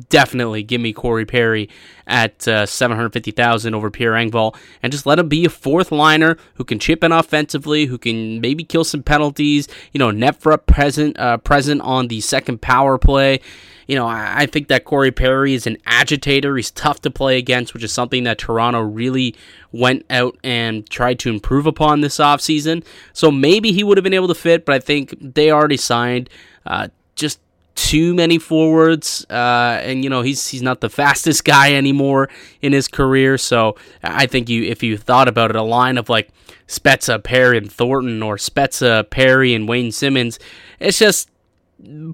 definitely 0.10 0.64
give 0.64 0.82
me 0.82 0.94
Corey 0.94 1.26
Perry 1.26 1.70
at 2.06 2.48
uh, 2.48 2.66
750,000 2.66 3.74
over 3.74 3.90
Pierre 3.90 4.14
Engvall 4.14 4.56
and 4.84 4.92
just 4.92 5.06
let 5.06 5.20
him 5.20 5.30
be 5.30 5.46
a 5.46 5.50
fourth 5.50 5.92
liner 5.92 6.38
who 6.56 6.64
can 6.64 6.80
chip 6.80 7.04
in 7.04 7.12
offensively, 7.12 7.86
who 7.86 7.98
can 7.98 8.42
maybe 8.42 8.64
kill 8.64 8.84
some 8.84 9.04
penalties, 9.04 9.68
you 9.94 10.00
know, 10.00 10.12
net-front 10.12 10.66
present 10.66 11.18
uh, 11.20 11.38
present 11.38 11.82
on 11.82 12.08
the 12.08 12.22
second 12.22 12.62
power 12.62 12.98
play. 12.98 13.40
You 13.88 13.96
know, 13.96 14.08
I, 14.08 14.42
I 14.42 14.46
think 14.46 14.68
that 14.68 14.86
Corey 14.86 15.12
Perry 15.12 15.54
is 15.54 15.66
an 15.66 15.78
agitator. 15.86 16.56
He's 16.56 16.72
tough 16.72 17.02
to 17.02 17.12
play 17.12 17.38
against, 17.38 17.74
which 17.74 17.84
is 17.84 17.92
something 17.92 18.24
that 18.26 18.38
Toronto 18.38 18.82
really 18.82 19.36
went 19.72 20.06
out 20.10 20.38
and 20.44 20.88
tried 20.90 21.20
to 21.20 21.30
improve 21.30 21.66
upon 21.66 22.02
this 22.02 22.18
offseason. 22.18 22.84
So 23.14 23.32
maybe 23.32 23.72
he 23.72 23.84
would 23.84 23.98
have 23.98 24.04
been 24.04 24.14
able 24.14 24.28
to 24.28 24.36
fit, 24.36 24.66
but 24.66 24.76
I 24.76 24.80
think 24.80 25.16
they 25.20 25.52
already 25.52 25.78
signed 25.78 26.30
uh, 26.66 26.90
just 27.16 27.40
too 27.78 28.16
many 28.16 28.40
forwards, 28.40 29.26
uh, 29.30 29.80
and 29.84 30.04
you 30.04 30.10
know 30.10 30.22
he's 30.24 30.48
he's 30.48 30.64
not 30.64 30.82
the 30.82 30.90
fastest 31.02 31.46
guy 31.46 31.74
anymore 31.74 32.28
in 32.62 32.74
his 32.74 32.88
career. 32.88 33.38
So 33.38 33.78
I 34.04 34.26
think 34.26 34.50
you, 34.50 34.64
if 34.64 34.84
you 34.84 34.98
thought 34.98 35.28
about 35.28 35.52
it, 35.52 35.56
a 35.56 35.62
line 35.62 35.98
of 35.98 36.10
like 36.10 36.30
Spezza, 36.68 37.24
Perry, 37.24 37.58
and 37.58 37.72
Thornton, 37.72 38.22
or 38.22 38.36
Spezza, 38.36 39.10
Perry, 39.10 39.54
and 39.54 39.70
Wayne 39.70 39.92
Simmonds, 39.92 40.40
it's 40.80 41.00
just 41.00 41.30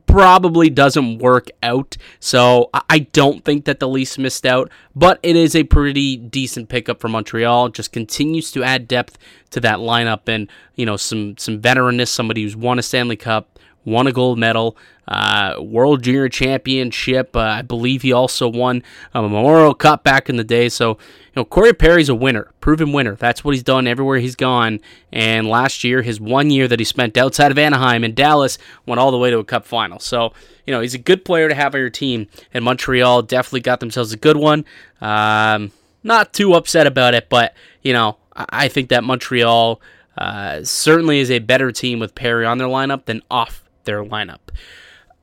probably 0.06 0.70
doesn't 0.70 1.20
work 1.20 1.50
out. 1.62 1.98
So 2.20 2.70
I 2.90 3.00
don't 3.00 3.44
think 3.46 3.66
that 3.66 3.80
the 3.80 3.88
Leafs 3.88 4.18
missed 4.18 4.46
out, 4.46 4.70
but 4.96 5.20
it 5.24 5.36
is 5.36 5.56
a 5.56 5.64
pretty 5.64 6.18
decent 6.18 6.70
pickup 6.70 7.00
for 7.00 7.08
Montreal. 7.08 7.70
Just 7.70 7.92
continues 7.92 8.52
to 8.52 8.64
add 8.64 8.88
depth 8.88 9.18
to 9.52 9.60
that 9.62 9.80
lineup 9.80 10.28
and 10.28 10.50
you 10.76 10.86
know 10.86 10.98
some 10.98 11.38
some 11.38 11.62
veteranness, 11.62 12.10
somebody 12.10 12.44
who's 12.44 12.56
won 12.56 12.80
a 12.80 12.82
Stanley 12.82 13.16
Cup, 13.16 13.60
won 13.86 14.08
a 14.08 14.12
gold 14.12 14.40
medal, 14.40 14.78
uh, 15.08 15.56
World 15.60 16.04
Junior 16.04 16.30
Championship. 16.30 17.36
Uh, 17.36 17.40
I 17.40 17.62
believe 17.62 18.02
he 18.02 18.14
also 18.14 18.48
won 18.48 18.84
a 19.14 19.22
Memorial 19.22 19.74
Cup 19.74 20.04
back 20.04 20.30
in 20.30 20.38
the 20.38 20.44
day. 20.44 20.70
So, 20.70 20.92
you 20.92 20.98
know, 21.36 21.46
Corey 21.46 21.74
Perry's 21.74 22.10
a 22.10 22.16
winner, 22.16 22.52
proven 22.62 22.94
winner. 22.94 23.16
That's 23.16 23.44
what 23.44 23.54
he's 23.54 23.64
done 23.64 23.88
everywhere 23.88 24.18
he's 24.20 24.36
gone. 24.36 24.80
And 25.12 25.48
last 25.48 25.84
year, 25.84 26.02
his 26.02 26.20
one 26.22 26.50
year 26.50 26.68
that 26.68 26.80
he 26.80 26.86
spent 26.86 27.18
outside 27.18 27.52
of 27.52 27.58
Anaheim 27.58 28.04
in 28.04 28.14
Dallas 28.14 28.58
went 28.86 29.00
all 29.00 29.12
the 29.12 29.18
way 29.18 29.30
to 29.32 29.40
a 29.40 29.44
Cup 29.44 29.66
final. 29.66 30.00
So, 30.00 30.34
you 30.66 30.74
know, 30.74 30.80
he's 30.80 30.94
a 30.94 31.00
good 31.00 31.26
player 31.26 31.50
to 31.50 31.56
have 31.56 31.76
on 31.76 31.82
your 31.82 31.90
team. 31.90 32.28
And 32.54 32.64
Montreal 32.64 33.24
definitely 33.24 33.62
got 33.62 33.80
themselves 33.80 34.14
a 34.14 34.18
good 34.18 34.38
one. 34.38 34.66
Um, 35.02 35.72
not 36.04 36.34
too 36.34 36.54
upset 36.54 36.88
about 36.88 37.14
it, 37.14 37.30
but, 37.30 37.54
you 37.82 37.94
know, 37.94 38.18
I 38.36 38.68
think 38.68 38.90
that 38.90 39.04
Montreal 39.04 39.82
uh, 40.18 40.64
certainly 40.64 41.20
is 41.20 41.30
a 41.32 41.40
better 41.40 41.72
team 41.72 42.00
with 42.00 42.16
Perry 42.16 42.46
on 42.46 42.58
their 42.58 42.68
lineup 42.68 43.06
than 43.06 43.22
off 43.30 43.63
their 43.86 44.04
lineup. 44.04 44.40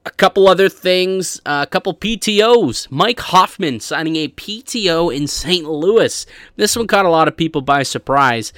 A 0.07 0.11
couple 0.11 0.49
other 0.49 0.69
things, 0.69 1.40
uh, 1.45 1.64
a 1.67 1.71
couple 1.71 1.95
PTOs. 1.95 2.90
Mike 2.90 3.21
Hoffman 3.21 3.81
signing 3.81 4.17
a 4.17 4.29
PTO 4.29 5.14
in 5.14 5.26
St. 5.26 5.69
Louis. 5.69 6.25
This 6.57 6.75
one 6.75 6.87
caught 6.87 7.05
a 7.05 7.11
lot 7.11 7.29
of 7.29 7.37
people 7.37 7.61
by 7.61 7.83
surprise, 7.83 8.52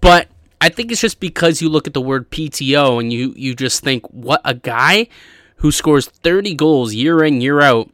but 0.00 0.28
I 0.60 0.68
think 0.68 0.90
it's 0.90 1.00
just 1.00 1.20
because 1.20 1.62
you 1.62 1.68
look 1.68 1.86
at 1.86 1.94
the 1.94 2.00
word 2.00 2.30
PTO 2.30 2.98
and 3.00 3.12
you 3.12 3.32
you 3.36 3.54
just 3.54 3.84
think, 3.84 4.06
what 4.08 4.40
a 4.44 4.54
guy 4.54 5.08
who 5.56 5.70
scores 5.70 6.06
30 6.06 6.54
goals 6.54 6.94
year 6.94 7.22
in 7.22 7.40
year 7.40 7.60
out 7.60 7.90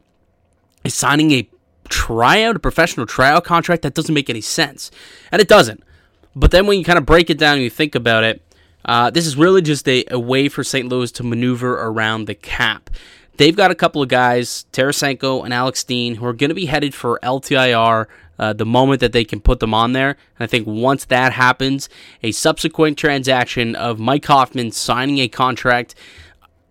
is 0.83 0.93
signing 0.93 1.31
a 1.31 1.49
tryout, 1.89 2.55
a 2.55 2.59
professional 2.59 3.05
tryout 3.05 3.43
contract 3.43 3.81
that 3.81 3.93
doesn't 3.93 4.13
make 4.13 4.29
any 4.29 4.41
sense, 4.41 4.89
and 5.31 5.41
it 5.41 5.47
doesn't. 5.47 5.83
But 6.35 6.51
then 6.51 6.67
when 6.67 6.77
you 6.77 6.85
kind 6.85 6.97
of 6.97 7.05
break 7.05 7.29
it 7.29 7.37
down 7.37 7.55
and 7.55 7.63
you 7.63 7.69
think 7.69 7.95
about 7.95 8.23
it, 8.23 8.41
uh, 8.85 9.09
this 9.09 9.25
is 9.25 9.35
really 9.35 9.61
just 9.61 9.87
a, 9.87 10.05
a 10.11 10.19
way 10.19 10.47
for 10.47 10.63
St. 10.63 10.87
Louis 10.87 11.11
to 11.13 11.23
maneuver 11.23 11.73
around 11.73 12.25
the 12.25 12.35
cap. 12.35 12.89
They've 13.37 13.55
got 13.55 13.71
a 13.71 13.75
couple 13.75 14.01
of 14.01 14.07
guys, 14.07 14.65
Tarasenko 14.71 15.43
and 15.43 15.53
Alex 15.53 15.79
Steen, 15.79 16.15
who 16.15 16.25
are 16.25 16.33
going 16.33 16.49
to 16.49 16.55
be 16.55 16.67
headed 16.67 16.93
for 16.93 17.19
LTIR 17.21 18.05
uh, 18.37 18.53
the 18.53 18.65
moment 18.65 19.01
that 19.01 19.11
they 19.11 19.25
can 19.25 19.39
put 19.39 19.59
them 19.59 19.73
on 19.73 19.93
there. 19.93 20.09
And 20.09 20.17
I 20.39 20.47
think 20.47 20.67
once 20.67 21.05
that 21.05 21.33
happens, 21.33 21.89
a 22.23 22.31
subsequent 22.31 22.97
transaction 22.97 23.75
of 23.75 23.99
Mike 23.99 24.25
Hoffman 24.25 24.71
signing 24.71 25.19
a 25.19 25.27
contract, 25.27 25.95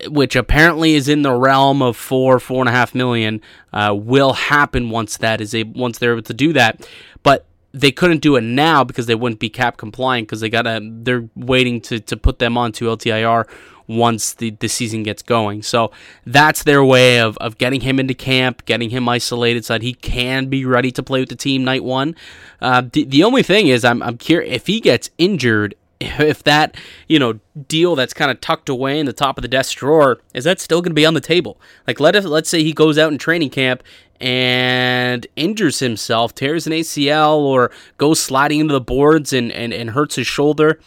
which 0.09 0.37
apparently 0.37 0.95
is 0.95 1.09
in 1.09 1.23
the 1.23 1.33
realm 1.35 1.83
of 1.83 1.97
four, 1.97 2.39
four 2.39 2.61
and 2.61 2.69
a 2.69 2.73
half 2.73 2.95
million, 2.95 3.41
uh, 3.73 3.95
will 3.99 4.35
happen 4.35 4.91
once 4.91 5.17
that 5.19 5.41
is 5.41 5.55
a 5.55 5.65
once 5.65 5.99
they're 5.99 6.13
able 6.13 6.23
to 6.23 6.35
do 6.35 6.53
that. 6.53 6.87
But 7.23 7.47
they 7.75 7.91
couldn't 7.91 8.21
do 8.21 8.37
it 8.37 8.43
now 8.43 8.85
because 8.85 9.07
they 9.07 9.17
wouldn't 9.17 9.41
be 9.41 9.51
cap 9.51 9.77
compliant 9.77 10.29
because 10.29 10.41
they 10.41 10.49
gotta 10.49 10.81
they're 10.83 11.29
waiting 11.35 11.81
to, 11.83 11.99
to 12.01 12.17
put 12.17 12.39
them 12.39 12.57
onto 12.57 12.87
LTIR 12.87 13.47
once 13.87 14.33
the, 14.35 14.51
the 14.51 14.69
season 14.69 15.03
gets 15.03 15.23
going. 15.23 15.63
So 15.63 15.91
that's 16.25 16.63
their 16.63 16.83
way 16.83 17.21
of, 17.21 17.37
of 17.39 17.59
getting 17.59 17.83
him 17.83 18.01
into 18.01 18.15
camp, 18.15 18.65
getting 18.65 18.91
him 18.91 19.09
isolated 19.09 19.65
so 19.65 19.75
that 19.75 19.83
he 19.83 19.93
can 19.93 20.47
be 20.47 20.65
ready 20.65 20.91
to 20.93 21.03
play 21.03 21.21
with 21.21 21.29
the 21.29 21.37
team 21.37 21.65
night 21.65 21.85
one. 21.85 22.15
Uh, 22.63 22.83
the, 22.93 23.05
the 23.05 23.25
only 23.25 23.43
thing 23.43 23.67
is 23.67 23.85
I'm, 23.85 24.03
I'm 24.03 24.17
curious 24.17 24.55
if 24.55 24.67
he 24.67 24.81
gets 24.81 25.11
injured 25.19 25.75
if 26.01 26.43
that 26.43 26.77
you 27.09 27.19
know 27.19 27.39
deal 27.69 27.95
that's 27.95 28.15
kind 28.15 28.31
of 28.31 28.41
tucked 28.41 28.69
away 28.69 28.99
in 28.99 29.07
the 29.07 29.13
top 29.13 29.39
of 29.39 29.43
the 29.43 29.49
desk 29.49 29.77
drawer 29.77 30.19
is 30.33 30.45
that 30.45 30.61
still 30.61 30.81
going 30.83 30.91
to 30.91 30.95
be 30.95 31.07
on 31.07 31.15
the 31.15 31.21
table 31.21 31.61
like 31.87 32.01
let 32.01 32.17
us 32.17 32.25
let's 32.25 32.49
say 32.49 32.63
he 32.63 32.73
goes 32.73 32.99
out 32.99 33.13
in 33.13 33.19
training 33.19 33.51
camp 33.51 33.83
and 34.21 35.27
injures 35.37 35.79
himself 35.79 36.35
tears 36.35 36.67
an 36.67 36.73
acl 36.73 37.39
or 37.39 37.71
goes 37.99 38.21
sliding 38.21 38.61
into 38.61 38.73
the 38.73 38.81
boards 38.81 39.33
and, 39.33 39.53
and, 39.53 39.73
and 39.73 39.91
hurts 39.91 40.17
his 40.17 40.27
shoulder 40.27 40.81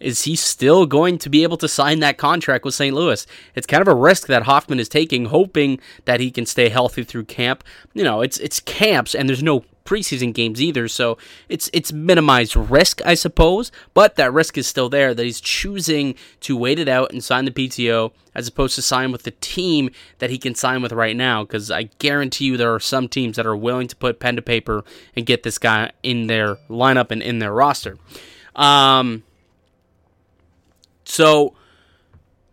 is 0.00 0.22
he 0.22 0.34
still 0.34 0.86
going 0.86 1.18
to 1.18 1.28
be 1.28 1.42
able 1.42 1.58
to 1.58 1.68
sign 1.68 2.00
that 2.00 2.16
contract 2.16 2.64
with 2.64 2.74
St. 2.74 2.96
Louis? 2.96 3.26
It's 3.54 3.66
kind 3.66 3.82
of 3.82 3.88
a 3.88 3.94
risk 3.94 4.28
that 4.28 4.44
Hoffman 4.44 4.80
is 4.80 4.88
taking, 4.88 5.26
hoping 5.26 5.78
that 6.06 6.20
he 6.20 6.30
can 6.30 6.46
stay 6.46 6.70
healthy 6.70 7.04
through 7.04 7.24
camp. 7.24 7.62
You 7.92 8.02
know, 8.02 8.22
it's 8.22 8.38
it's 8.38 8.60
camps 8.60 9.14
and 9.14 9.28
there's 9.28 9.42
no 9.42 9.62
preseason 9.90 10.32
games 10.32 10.62
either, 10.62 10.86
so 10.86 11.18
it's 11.48 11.68
it's 11.72 11.92
minimized 11.92 12.54
risk, 12.54 13.02
I 13.04 13.14
suppose. 13.14 13.72
But 13.92 14.14
that 14.14 14.32
risk 14.32 14.56
is 14.56 14.68
still 14.68 14.88
there. 14.88 15.14
That 15.14 15.24
he's 15.24 15.40
choosing 15.40 16.14
to 16.42 16.56
wait 16.56 16.78
it 16.78 16.88
out 16.88 17.10
and 17.10 17.24
sign 17.24 17.44
the 17.44 17.50
PTO 17.50 18.12
as 18.32 18.46
opposed 18.46 18.76
to 18.76 18.82
sign 18.82 19.10
with 19.10 19.24
the 19.24 19.32
team 19.32 19.90
that 20.18 20.30
he 20.30 20.38
can 20.38 20.54
sign 20.54 20.80
with 20.80 20.92
right 20.92 21.16
now. 21.16 21.42
Because 21.42 21.72
I 21.72 21.84
guarantee 21.98 22.44
you, 22.44 22.56
there 22.56 22.72
are 22.72 22.78
some 22.78 23.08
teams 23.08 23.34
that 23.34 23.46
are 23.46 23.56
willing 23.56 23.88
to 23.88 23.96
put 23.96 24.20
pen 24.20 24.36
to 24.36 24.42
paper 24.42 24.84
and 25.16 25.26
get 25.26 25.42
this 25.42 25.58
guy 25.58 25.90
in 26.04 26.28
their 26.28 26.54
lineup 26.68 27.10
and 27.10 27.20
in 27.20 27.40
their 27.40 27.52
roster. 27.52 27.98
Um, 28.54 29.24
so 31.02 31.56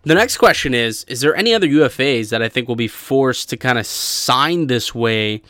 the 0.01 0.15
next 0.15 0.37
question 0.37 0.73
is 0.73 1.03
Is 1.03 1.21
there 1.21 1.35
any 1.35 1.53
other 1.53 1.67
UFAs 1.67 2.29
that 2.29 2.41
I 2.41 2.49
think 2.49 2.67
will 2.67 2.75
be 2.75 2.87
forced 2.87 3.51
to 3.51 3.57
kind 3.57 3.77
of 3.77 3.85
sign 3.85 4.65
this 4.65 4.95
way 4.95 5.43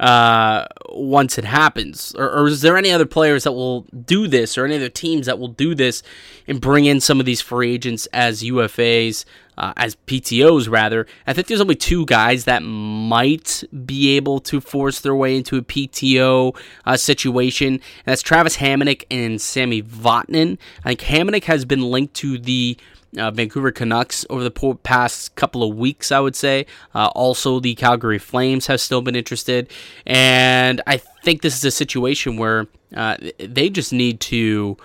uh, 0.00 0.64
once 0.88 1.36
it 1.36 1.44
happens? 1.44 2.14
Or, 2.16 2.30
or, 2.30 2.48
is 2.48 2.62
there 2.62 2.78
any 2.78 2.90
other 2.90 3.04
players 3.04 3.44
that 3.44 3.52
will 3.52 3.82
do 3.82 4.26
this 4.26 4.56
or 4.56 4.64
any 4.64 4.76
other 4.76 4.88
teams 4.88 5.26
that 5.26 5.38
will 5.38 5.48
do 5.48 5.74
this 5.74 6.02
and 6.48 6.58
bring 6.58 6.86
in 6.86 7.00
some 7.00 7.20
of 7.20 7.26
these 7.26 7.42
free 7.42 7.74
agents 7.74 8.06
as 8.06 8.42
UFAs? 8.42 9.24
Uh, 9.58 9.74
as 9.76 9.94
PTOs, 10.06 10.70
rather. 10.70 11.06
I 11.26 11.34
think 11.34 11.46
there's 11.46 11.60
only 11.60 11.74
two 11.74 12.06
guys 12.06 12.44
that 12.46 12.62
might 12.62 13.62
be 13.84 14.16
able 14.16 14.40
to 14.40 14.58
force 14.58 15.00
their 15.00 15.14
way 15.14 15.36
into 15.36 15.58
a 15.58 15.60
PTO 15.60 16.56
uh, 16.86 16.96
situation. 16.96 17.74
And 17.74 17.82
that's 18.06 18.22
Travis 18.22 18.56
Hamonic 18.56 19.04
and 19.10 19.38
Sami 19.38 19.82
Vatanen. 19.82 20.56
I 20.82 20.94
think 20.94 21.00
Hamonic 21.00 21.44
has 21.44 21.66
been 21.66 21.82
linked 21.82 22.14
to 22.14 22.38
the 22.38 22.78
uh, 23.16 23.30
Vancouver 23.30 23.72
Canucks 23.72 24.24
over 24.30 24.44
the 24.44 24.78
past 24.82 25.34
couple 25.34 25.62
of 25.62 25.76
weeks, 25.76 26.12
I 26.12 26.20
would 26.20 26.36
say. 26.36 26.66
Uh, 26.94 27.08
also, 27.08 27.60
the 27.60 27.74
Calgary 27.74 28.18
Flames 28.18 28.66
have 28.66 28.80
still 28.80 29.02
been 29.02 29.16
interested. 29.16 29.70
And 30.06 30.80
I 30.86 30.98
think 30.98 31.42
this 31.42 31.56
is 31.56 31.64
a 31.64 31.70
situation 31.70 32.36
where 32.36 32.66
uh, 32.94 33.16
they 33.38 33.70
just 33.70 33.92
need 33.92 34.20
to 34.20 34.76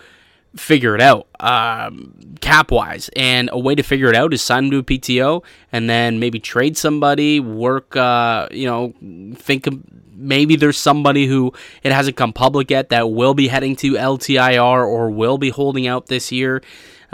figure 0.55 0.95
it 0.95 1.01
out 1.01 1.27
um, 1.39 2.13
cap 2.41 2.71
wise. 2.71 3.09
And 3.15 3.49
a 3.51 3.59
way 3.59 3.75
to 3.75 3.83
figure 3.83 4.07
it 4.07 4.15
out 4.15 4.33
is 4.33 4.41
sign 4.41 4.69
them 4.69 4.71
to 4.71 4.77
a 4.79 4.83
PTO 4.83 5.43
and 5.71 5.89
then 5.89 6.19
maybe 6.19 6.39
trade 6.39 6.77
somebody, 6.77 7.39
work, 7.39 7.95
uh, 7.95 8.47
you 8.51 8.65
know, 8.65 8.93
think 9.35 9.67
maybe 10.15 10.55
there's 10.55 10.77
somebody 10.77 11.27
who 11.27 11.53
it 11.83 11.91
hasn't 11.91 12.15
come 12.15 12.31
public 12.31 12.71
yet 12.71 12.89
that 12.89 13.11
will 13.11 13.33
be 13.33 13.49
heading 13.49 13.75
to 13.75 13.93
LTIR 13.93 14.87
or 14.87 15.11
will 15.11 15.37
be 15.37 15.49
holding 15.49 15.87
out 15.87 16.07
this 16.07 16.31
year. 16.31 16.61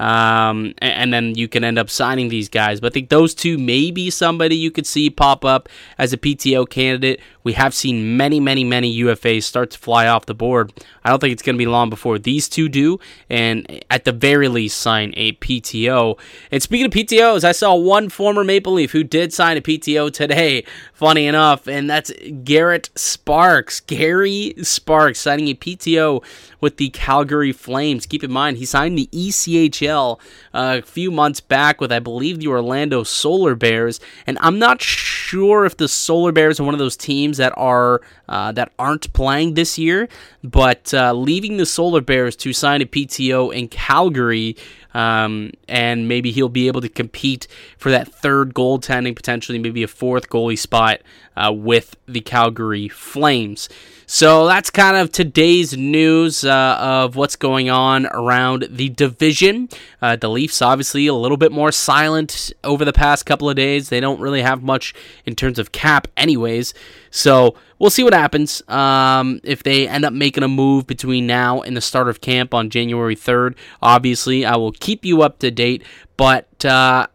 Um, 0.02 0.74
and, 0.80 0.94
and, 0.94 1.14
then 1.14 1.36
you 1.36 1.48
can 1.48 1.64
end 1.64 1.78
up 1.78 1.88
signing 1.88 2.30
these 2.30 2.50
guys. 2.50 2.80
But 2.80 2.92
I 2.92 2.94
think 2.94 3.10
those 3.10 3.36
two 3.36 3.60
may 3.60 3.92
be 3.92 4.10
somebody 4.10 4.56
you 4.56 4.72
could 4.72 4.88
see 4.88 5.12
pop 5.12 5.46
up 5.46 5.70
as 6.00 6.12
a 6.12 6.18
PTO 6.18 6.68
candidate. 6.68 7.22
We 7.44 7.54
have 7.54 7.72
seen 7.72 8.18
many, 8.18 8.40
many, 8.40 8.64
many 8.64 9.00
UFAs 9.02 9.44
start 9.44 9.70
to 9.72 9.78
fly 9.78 10.08
off 10.08 10.26
the 10.26 10.34
board. 10.34 10.74
I 11.04 11.10
don't 11.10 11.20
think 11.20 11.34
it's 11.34 11.44
going 11.44 11.56
to 11.56 11.58
be 11.58 11.68
long 11.68 11.92
before 11.92 12.18
these 12.18 12.50
two 12.50 12.68
do, 12.68 13.00
and 13.30 13.84
at 13.92 14.06
the 14.06 14.12
very 14.12 14.48
least, 14.48 14.80
sign 14.80 15.14
a 15.18 15.34
PTO. 15.34 16.18
And 16.52 16.64
speaking 16.64 16.88
of 16.88 16.92
PTOs, 16.92 17.44
I 17.44 17.52
saw 17.52 17.76
one 17.76 18.10
former 18.10 18.44
Maple 18.44 18.74
Leaf 18.74 18.92
who 18.92 19.04
did 19.04 19.34
sign 19.34 19.58
a 19.58 19.62
PTO 19.62 20.12
today, 20.12 20.66
funny 20.94 21.28
enough, 21.28 21.68
and 21.68 21.90
that's 21.90 22.12
Garrett 22.44 22.90
Sparks. 22.96 23.80
Gary 23.82 24.56
Sparks 24.62 25.20
signing 25.20 25.48
a 25.48 25.56
PTO 25.56 26.24
with 26.60 26.78
the 26.78 26.90
Calgary 26.90 27.52
Flames. 27.52 28.06
Keep 28.06 28.24
in 28.24 28.32
mind, 28.32 28.58
he 28.58 28.66
signed 28.66 28.98
the 28.98 29.10
ECHL 29.12 29.91
uh, 29.92 30.16
a 30.54 30.82
few 30.82 31.12
months 31.12 31.40
back 31.40 31.82
with, 31.82 31.92
I 31.92 32.00
believe, 32.00 32.40
the 32.40 32.48
Orlando 32.48 33.04
Solar 33.04 33.56
Bears, 33.56 34.00
and 34.26 34.38
I'm 34.42 34.60
not 34.60 34.82
sure 34.82 35.66
if 35.66 35.78
the 35.78 35.88
Solar 35.88 36.32
Bears 36.32 36.60
are 36.60 36.64
one 36.64 36.74
of 36.74 36.80
those 36.80 36.98
teams 36.98 37.38
that 37.38 37.54
are 37.58 38.02
uh, 38.28 38.52
that 38.54 38.72
aren't 38.80 39.12
playing 39.14 39.54
this 39.54 39.78
year, 39.78 40.08
but 40.44 40.94
uh, 40.94 41.14
leaving 41.14 41.58
the 41.58 41.66
Solar 41.66 42.02
Bears 42.02 42.36
to 42.38 42.54
sign 42.54 42.82
a 42.82 42.86
PTO 42.86 43.54
in 43.54 43.68
Calgary. 43.68 44.56
Um, 44.94 45.52
and 45.70 46.10
maybe 46.10 46.32
he'll 46.32 46.50
be 46.50 46.68
able 46.68 46.82
to 46.82 46.90
compete 46.90 47.48
for 47.78 47.92
that 47.92 48.10
third 48.10 48.54
goaltending, 48.54 49.16
potentially 49.16 49.58
maybe 49.58 49.84
a 49.84 49.88
fourth 49.88 50.28
goalie 50.30 50.60
spot 50.60 51.00
uh, 51.38 51.54
with 51.54 51.96
the 52.08 52.20
Calgary 52.20 52.90
Flames. 52.90 53.70
So 54.14 54.46
that's 54.46 54.70
kind 54.70 54.98
of 54.98 55.10
today's 55.14 55.78
news 55.78 56.44
uh, 56.44 56.76
of 56.78 57.16
what's 57.16 57.38
going 57.38 57.70
on 57.70 58.08
around 58.08 58.68
the 58.70 58.90
division. 58.90 59.70
Uh, 60.02 60.18
the 60.18 60.28
Leafs, 60.28 60.62
obviously, 60.62 61.08
a 61.08 61.14
little 61.14 61.38
bit 61.38 61.54
more 61.54 61.72
silent 61.72 62.52
over 62.62 62.84
the 62.84 62.92
past 62.92 63.26
couple 63.26 63.50
of 63.50 63.56
days. 63.56 63.88
They 63.88 64.02
don't 64.02 64.20
really 64.20 64.42
have 64.42 64.64
much 64.64 64.94
in 65.26 65.34
terms 65.34 65.58
of 65.58 65.72
cap, 65.72 66.10
anyways. 66.18 66.74
So 67.10 67.56
we'll 67.80 67.90
see 67.90 68.04
what 68.04 68.12
happens. 68.12 68.62
Um, 68.68 69.40
if 69.46 69.64
they 69.64 69.88
end 69.88 70.04
up 70.04 70.12
making 70.12 70.44
a 70.44 70.50
move 70.50 70.88
between 70.88 71.26
now 71.26 71.62
and 71.62 71.78
the 71.78 71.82
start 71.82 72.10
of 72.10 72.20
camp 72.20 72.54
on 72.54 72.70
January 72.70 73.16
3rd, 73.16 73.56
obviously, 73.82 74.44
I 74.46 74.58
will 74.58 74.74
keep 74.74 75.06
you 75.06 75.22
up 75.22 75.40
to 75.40 75.52
date. 75.52 75.84
But 76.18 76.66
uh, 76.66 77.08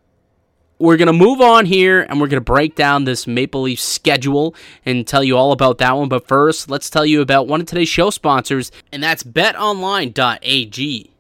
we're 0.79 0.97
going 0.97 1.07
to 1.07 1.13
move 1.13 1.41
on 1.41 1.67
here 1.67 2.03
and 2.03 2.21
we're 2.21 2.29
going 2.29 2.41
to 2.41 2.45
break 2.45 2.75
down 2.75 3.05
this 3.05 3.27
Maple 3.27 3.63
Leaf 3.63 3.81
schedule 3.81 4.55
and 4.85 5.07
tell 5.07 5.25
you 5.25 5.37
all 5.37 5.53
about 5.53 5.79
that 5.79 5.97
one. 5.97 6.09
But 6.09 6.27
first, 6.27 6.69
let's 6.71 6.91
tell 6.91 7.07
you 7.07 7.21
about 7.21 7.47
one 7.47 7.61
of 7.61 7.67
today's 7.67 7.89
show 7.89 8.11
sponsors, 8.11 8.71
and 8.93 9.03
that's 9.03 9.23
betonline.ag. 9.23 11.11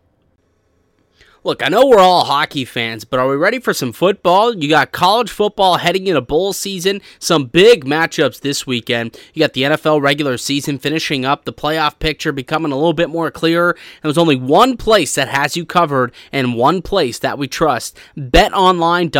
Look, 1.46 1.62
I 1.64 1.68
know 1.68 1.86
we're 1.86 2.00
all 2.00 2.24
hockey 2.24 2.64
fans, 2.64 3.04
but 3.04 3.20
are 3.20 3.28
we 3.28 3.36
ready 3.36 3.60
for 3.60 3.72
some 3.72 3.92
football? 3.92 4.52
You 4.52 4.68
got 4.68 4.90
college 4.90 5.30
football 5.30 5.76
heading 5.76 6.08
into 6.08 6.20
bowl 6.20 6.52
season, 6.52 7.00
some 7.20 7.44
big 7.44 7.84
matchups 7.84 8.40
this 8.40 8.66
weekend. 8.66 9.16
You 9.32 9.44
got 9.44 9.52
the 9.52 9.62
NFL 9.62 10.02
regular 10.02 10.38
season 10.38 10.80
finishing 10.80 11.24
up, 11.24 11.44
the 11.44 11.52
playoff 11.52 12.00
picture 12.00 12.32
becoming 12.32 12.72
a 12.72 12.74
little 12.74 12.94
bit 12.94 13.10
more 13.10 13.30
clear. 13.30 13.70
And 13.70 13.78
there's 14.02 14.18
only 14.18 14.34
one 14.34 14.76
place 14.76 15.14
that 15.14 15.28
has 15.28 15.56
you 15.56 15.64
covered 15.64 16.12
and 16.32 16.56
one 16.56 16.82
place 16.82 17.20
that 17.20 17.38
we 17.38 17.46
trust 17.46 17.96
betonline.ag. 18.18 19.12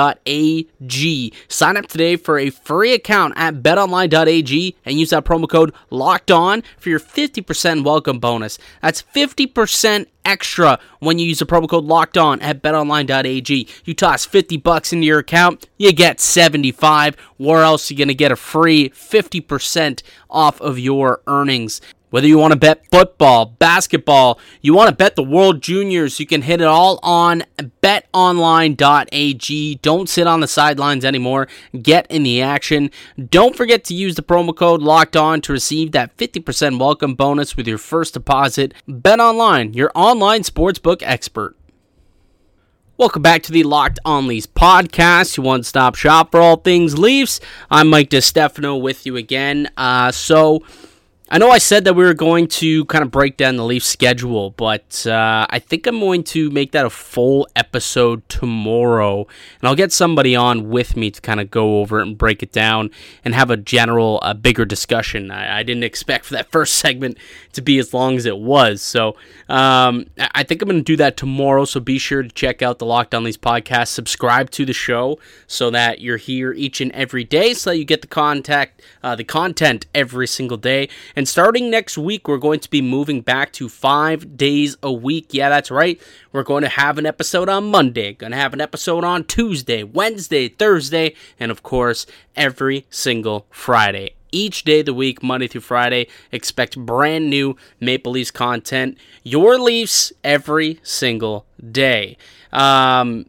Sign 1.46 1.76
up 1.76 1.86
today 1.86 2.16
for 2.16 2.40
a 2.40 2.50
free 2.50 2.92
account 2.92 3.34
at 3.36 3.62
betonline.ag 3.62 4.74
and 4.84 4.98
use 4.98 5.10
that 5.10 5.24
promo 5.24 5.48
code 5.48 5.72
locked 5.90 6.32
on 6.32 6.64
for 6.76 6.88
your 6.88 6.98
50% 6.98 7.84
welcome 7.84 8.18
bonus. 8.18 8.58
That's 8.82 9.04
50% 9.14 10.06
extra 10.26 10.78
when 10.98 11.18
you 11.18 11.26
use 11.26 11.38
the 11.38 11.46
promo 11.46 11.68
code 11.68 11.84
locked 11.84 12.18
on 12.18 12.40
at 12.40 12.62
betonline.ag. 12.62 13.68
You 13.84 13.94
toss 13.94 14.26
50 14.26 14.58
bucks 14.58 14.92
into 14.92 15.06
your 15.06 15.20
account, 15.20 15.66
you 15.78 15.92
get 15.92 16.20
75. 16.20 17.16
Where 17.38 17.62
else 17.62 17.90
are 17.90 17.94
you 17.94 17.98
going 17.98 18.08
to 18.08 18.14
get 18.14 18.32
a 18.32 18.36
free 18.36 18.90
50% 18.90 20.02
off 20.28 20.60
of 20.60 20.78
your 20.78 21.22
earnings? 21.26 21.80
Whether 22.16 22.28
you 22.28 22.38
want 22.38 22.52
to 22.52 22.58
bet 22.58 22.86
football, 22.90 23.44
basketball, 23.44 24.40
you 24.62 24.72
want 24.72 24.88
to 24.88 24.96
bet 24.96 25.16
the 25.16 25.22
World 25.22 25.60
Juniors, 25.60 26.18
you 26.18 26.24
can 26.24 26.40
hit 26.40 26.62
it 26.62 26.66
all 26.66 26.98
on 27.02 27.44
betonline.ag. 27.58 29.74
Don't 29.82 30.08
sit 30.08 30.26
on 30.26 30.40
the 30.40 30.48
sidelines 30.48 31.04
anymore. 31.04 31.46
Get 31.82 32.10
in 32.10 32.22
the 32.22 32.40
action. 32.40 32.90
Don't 33.28 33.54
forget 33.54 33.84
to 33.84 33.94
use 33.94 34.14
the 34.14 34.22
promo 34.22 34.56
code 34.56 34.80
locked 34.80 35.14
on 35.14 35.42
to 35.42 35.52
receive 35.52 35.92
that 35.92 36.16
50% 36.16 36.80
welcome 36.80 37.14
bonus 37.14 37.54
with 37.54 37.68
your 37.68 37.76
first 37.76 38.14
deposit. 38.14 38.72
Bet 38.88 39.20
online, 39.20 39.74
your 39.74 39.92
online 39.94 40.40
sportsbook 40.40 41.02
expert. 41.02 41.54
Welcome 42.96 43.20
back 43.20 43.42
to 43.42 43.52
the 43.52 43.62
Locked 43.62 43.98
On 44.06 44.26
Leafs 44.26 44.46
podcast, 44.46 45.36
your 45.36 45.44
one-stop 45.44 45.96
shop 45.96 46.30
for 46.30 46.40
all 46.40 46.56
things 46.56 46.98
Leafs. 46.98 47.40
I'm 47.70 47.88
Mike 47.88 48.08
DeStefano 48.08 48.80
with 48.80 49.04
you 49.04 49.18
again. 49.18 49.68
Uh, 49.76 50.12
so 50.12 50.62
I 51.28 51.38
know 51.38 51.50
I 51.50 51.58
said 51.58 51.84
that 51.86 51.94
we 51.94 52.04
were 52.04 52.14
going 52.14 52.46
to 52.46 52.84
kind 52.84 53.02
of 53.02 53.10
break 53.10 53.36
down 53.36 53.56
the 53.56 53.64
Leafs 53.64 53.88
schedule, 53.88 54.50
but 54.50 55.04
uh, 55.08 55.44
I 55.50 55.58
think 55.58 55.88
I'm 55.88 55.98
going 55.98 56.22
to 56.24 56.50
make 56.50 56.70
that 56.70 56.86
a 56.86 56.90
full 56.90 57.48
episode 57.56 58.28
tomorrow. 58.28 59.26
And 59.60 59.68
I'll 59.68 59.74
get 59.74 59.92
somebody 59.92 60.36
on 60.36 60.68
with 60.68 60.96
me 60.96 61.10
to 61.10 61.20
kind 61.20 61.40
of 61.40 61.50
go 61.50 61.80
over 61.80 61.98
it 61.98 62.06
and 62.06 62.16
break 62.16 62.44
it 62.44 62.52
down 62.52 62.90
and 63.24 63.34
have 63.34 63.50
a 63.50 63.56
general, 63.56 64.20
uh, 64.22 64.34
bigger 64.34 64.64
discussion. 64.64 65.32
I, 65.32 65.58
I, 65.58 65.62
didn't 65.64 65.82
expect 65.82 66.26
for 66.26 66.34
that 66.34 66.48
first 66.52 66.76
segment 66.76 67.18
to 67.56 67.62
be 67.62 67.78
as 67.78 67.92
long 67.92 68.16
as 68.16 68.24
it 68.24 68.38
was. 68.38 68.80
So 68.80 69.16
um, 69.48 70.06
I 70.18 70.42
think 70.44 70.62
I'm 70.62 70.68
going 70.68 70.80
to 70.80 70.84
do 70.84 70.96
that 70.96 71.16
tomorrow. 71.16 71.64
So 71.64 71.80
be 71.80 71.98
sure 71.98 72.22
to 72.22 72.28
check 72.28 72.62
out 72.62 72.78
the 72.78 72.86
Locked 72.86 73.14
On 73.14 73.24
Leafs 73.24 73.36
podcast, 73.36 73.88
subscribe 73.88 74.50
to 74.52 74.64
the 74.64 74.72
show 74.72 75.18
so 75.46 75.70
that 75.70 76.00
you're 76.00 76.16
here 76.16 76.52
each 76.52 76.80
and 76.80 76.92
every 76.92 77.24
day 77.24 77.54
so 77.54 77.70
that 77.70 77.78
you 77.78 77.84
get 77.84 78.00
the 78.00 78.06
contact, 78.06 78.82
uh, 79.02 79.16
the 79.16 79.24
content 79.24 79.86
every 79.94 80.26
single 80.26 80.56
day. 80.56 80.88
And 81.14 81.28
starting 81.28 81.70
next 81.70 81.98
week, 81.98 82.28
we're 82.28 82.38
going 82.38 82.60
to 82.60 82.70
be 82.70 82.80
moving 82.82 83.20
back 83.20 83.52
to 83.54 83.68
five 83.68 84.36
days 84.36 84.76
a 84.82 84.92
week. 84.92 85.28
Yeah, 85.32 85.48
that's 85.48 85.70
right. 85.70 86.00
We're 86.32 86.42
going 86.42 86.62
to 86.62 86.68
have 86.68 86.98
an 86.98 87.06
episode 87.06 87.48
on 87.48 87.70
Monday, 87.70 88.12
going 88.12 88.32
to 88.32 88.38
have 88.38 88.52
an 88.52 88.60
episode 88.60 89.04
on 89.04 89.24
Tuesday, 89.24 89.82
Wednesday, 89.82 90.48
Thursday, 90.48 91.14
and 91.40 91.50
of 91.50 91.62
course, 91.62 92.06
every 92.36 92.86
single 92.90 93.46
Friday. 93.50 94.15
Each 94.36 94.64
day 94.64 94.80
of 94.80 94.86
the 94.86 94.92
week, 94.92 95.22
Monday 95.22 95.46
through 95.46 95.62
Friday, 95.62 96.08
expect 96.30 96.78
brand 96.78 97.30
new 97.30 97.56
Maple 97.80 98.12
Leafs 98.12 98.30
content. 98.30 98.98
Your 99.22 99.58
Leafs 99.58 100.12
every 100.22 100.78
single 100.82 101.46
day. 101.72 102.18
Um, 102.52 103.24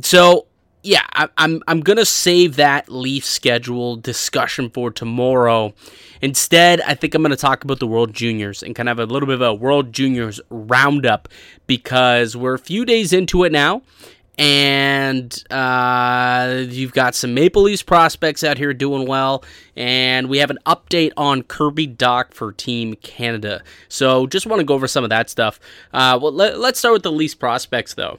so 0.00 0.46
yeah, 0.82 1.04
I, 1.12 1.24
am 1.24 1.30
I'm, 1.36 1.62
I'm 1.68 1.80
gonna 1.80 2.06
save 2.06 2.56
that 2.56 2.88
Leaf 2.88 3.22
schedule 3.24 3.96
discussion 3.96 4.70
for 4.70 4.90
tomorrow. 4.90 5.74
Instead, 6.22 6.80
I 6.80 6.94
think 6.94 7.14
I'm 7.14 7.20
gonna 7.20 7.36
talk 7.36 7.64
about 7.64 7.78
the 7.78 7.86
World 7.86 8.14
Juniors 8.14 8.62
and 8.62 8.74
kind 8.74 8.88
of 8.88 8.98
a 8.98 9.04
little 9.04 9.26
bit 9.26 9.34
of 9.34 9.42
a 9.42 9.52
World 9.52 9.92
Juniors 9.92 10.40
roundup 10.48 11.28
because 11.66 12.34
we're 12.34 12.54
a 12.54 12.58
few 12.58 12.86
days 12.86 13.12
into 13.12 13.44
it 13.44 13.52
now, 13.52 13.82
and 14.40 15.44
uh, 15.50 16.64
you've 16.66 16.94
got 16.94 17.14
some 17.14 17.34
Maple 17.34 17.60
Leafs 17.60 17.82
prospects 17.82 18.42
out 18.42 18.56
here 18.56 18.72
doing 18.72 19.06
well, 19.06 19.44
and 19.76 20.30
we 20.30 20.38
have 20.38 20.48
an 20.48 20.58
update 20.64 21.12
on 21.18 21.42
Kirby 21.42 21.86
Dach 21.86 22.32
for 22.32 22.50
Team 22.50 22.94
Canada. 22.94 23.62
So 23.90 24.26
just 24.26 24.46
want 24.46 24.60
to 24.60 24.64
go 24.64 24.72
over 24.72 24.88
some 24.88 25.04
of 25.04 25.10
that 25.10 25.28
stuff. 25.28 25.60
Uh, 25.92 26.18
well, 26.20 26.32
let, 26.32 26.58
let's 26.58 26.78
start 26.78 26.94
with 26.94 27.02
the 27.02 27.12
Leafs 27.12 27.34
prospects 27.34 27.92
though. 27.92 28.18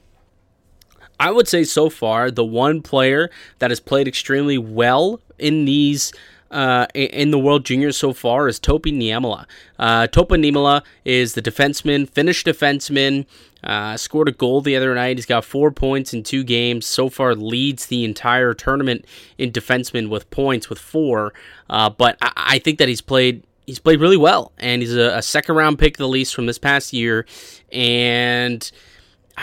I 1.19 1.31
would 1.31 1.47
say 1.47 1.63
so 1.63 1.89
far 1.89 2.29
the 2.29 2.45
one 2.45 2.84
player 2.84 3.31
that 3.57 3.71
has 3.71 3.79
played 3.79 4.07
extremely 4.07 4.60
well 4.60 5.21
in 5.39 5.65
these 5.65 6.13
uh, 6.51 6.86
in 6.93 7.31
the 7.31 7.39
World 7.39 7.65
Juniors 7.65 7.97
so 7.97 8.13
far 8.13 8.47
is 8.47 8.60
Topi 8.60 8.91
Niemela. 8.91 9.45
Uh, 9.79 10.07
Niemela 10.07 10.84
is 11.05 11.34
the 11.34 11.41
defenseman, 11.41 12.07
Finnish 12.07 12.43
defenseman. 12.43 13.25
Uh, 13.63 13.95
scored 13.97 14.28
a 14.28 14.32
goal 14.32 14.62
the 14.62 14.76
other 14.76 14.93
night. 14.95 15.17
He's 15.17 15.26
got 15.26 15.45
four 15.45 15.71
points 15.71 16.13
in 16.13 16.24
two 16.24 16.43
games. 16.43 16.86
So 16.86 17.10
far, 17.10 17.36
leads 17.36 17.88
the 17.88 18.04
entire 18.04 18.54
tournament 18.54 19.06
in 19.38 19.52
defenseman 19.52 20.10
with 20.10 20.30
points 20.32 20.69
with 20.69 20.80
four. 20.80 21.34
Uh, 21.69 21.89
but 21.89 22.17
I-, 22.21 22.32
I, 22.36 22.60
think 22.60 22.80
that 22.80 22.88
he's 22.88 23.02
played. 23.02 23.43
He's 23.67 23.80
played 23.80 24.02
really 24.02 24.17
well, 24.17 24.52
and 24.58 24.82
he's 24.82 24.95
a, 24.95 25.17
a 25.17 25.21
second 25.21 25.56
round 25.56 25.80
pick, 25.80 25.97
the 25.97 26.08
Leafs 26.08 26.32
from 26.32 26.47
this 26.47 26.58
past 26.58 26.91
year, 26.93 27.26
and 27.71 28.69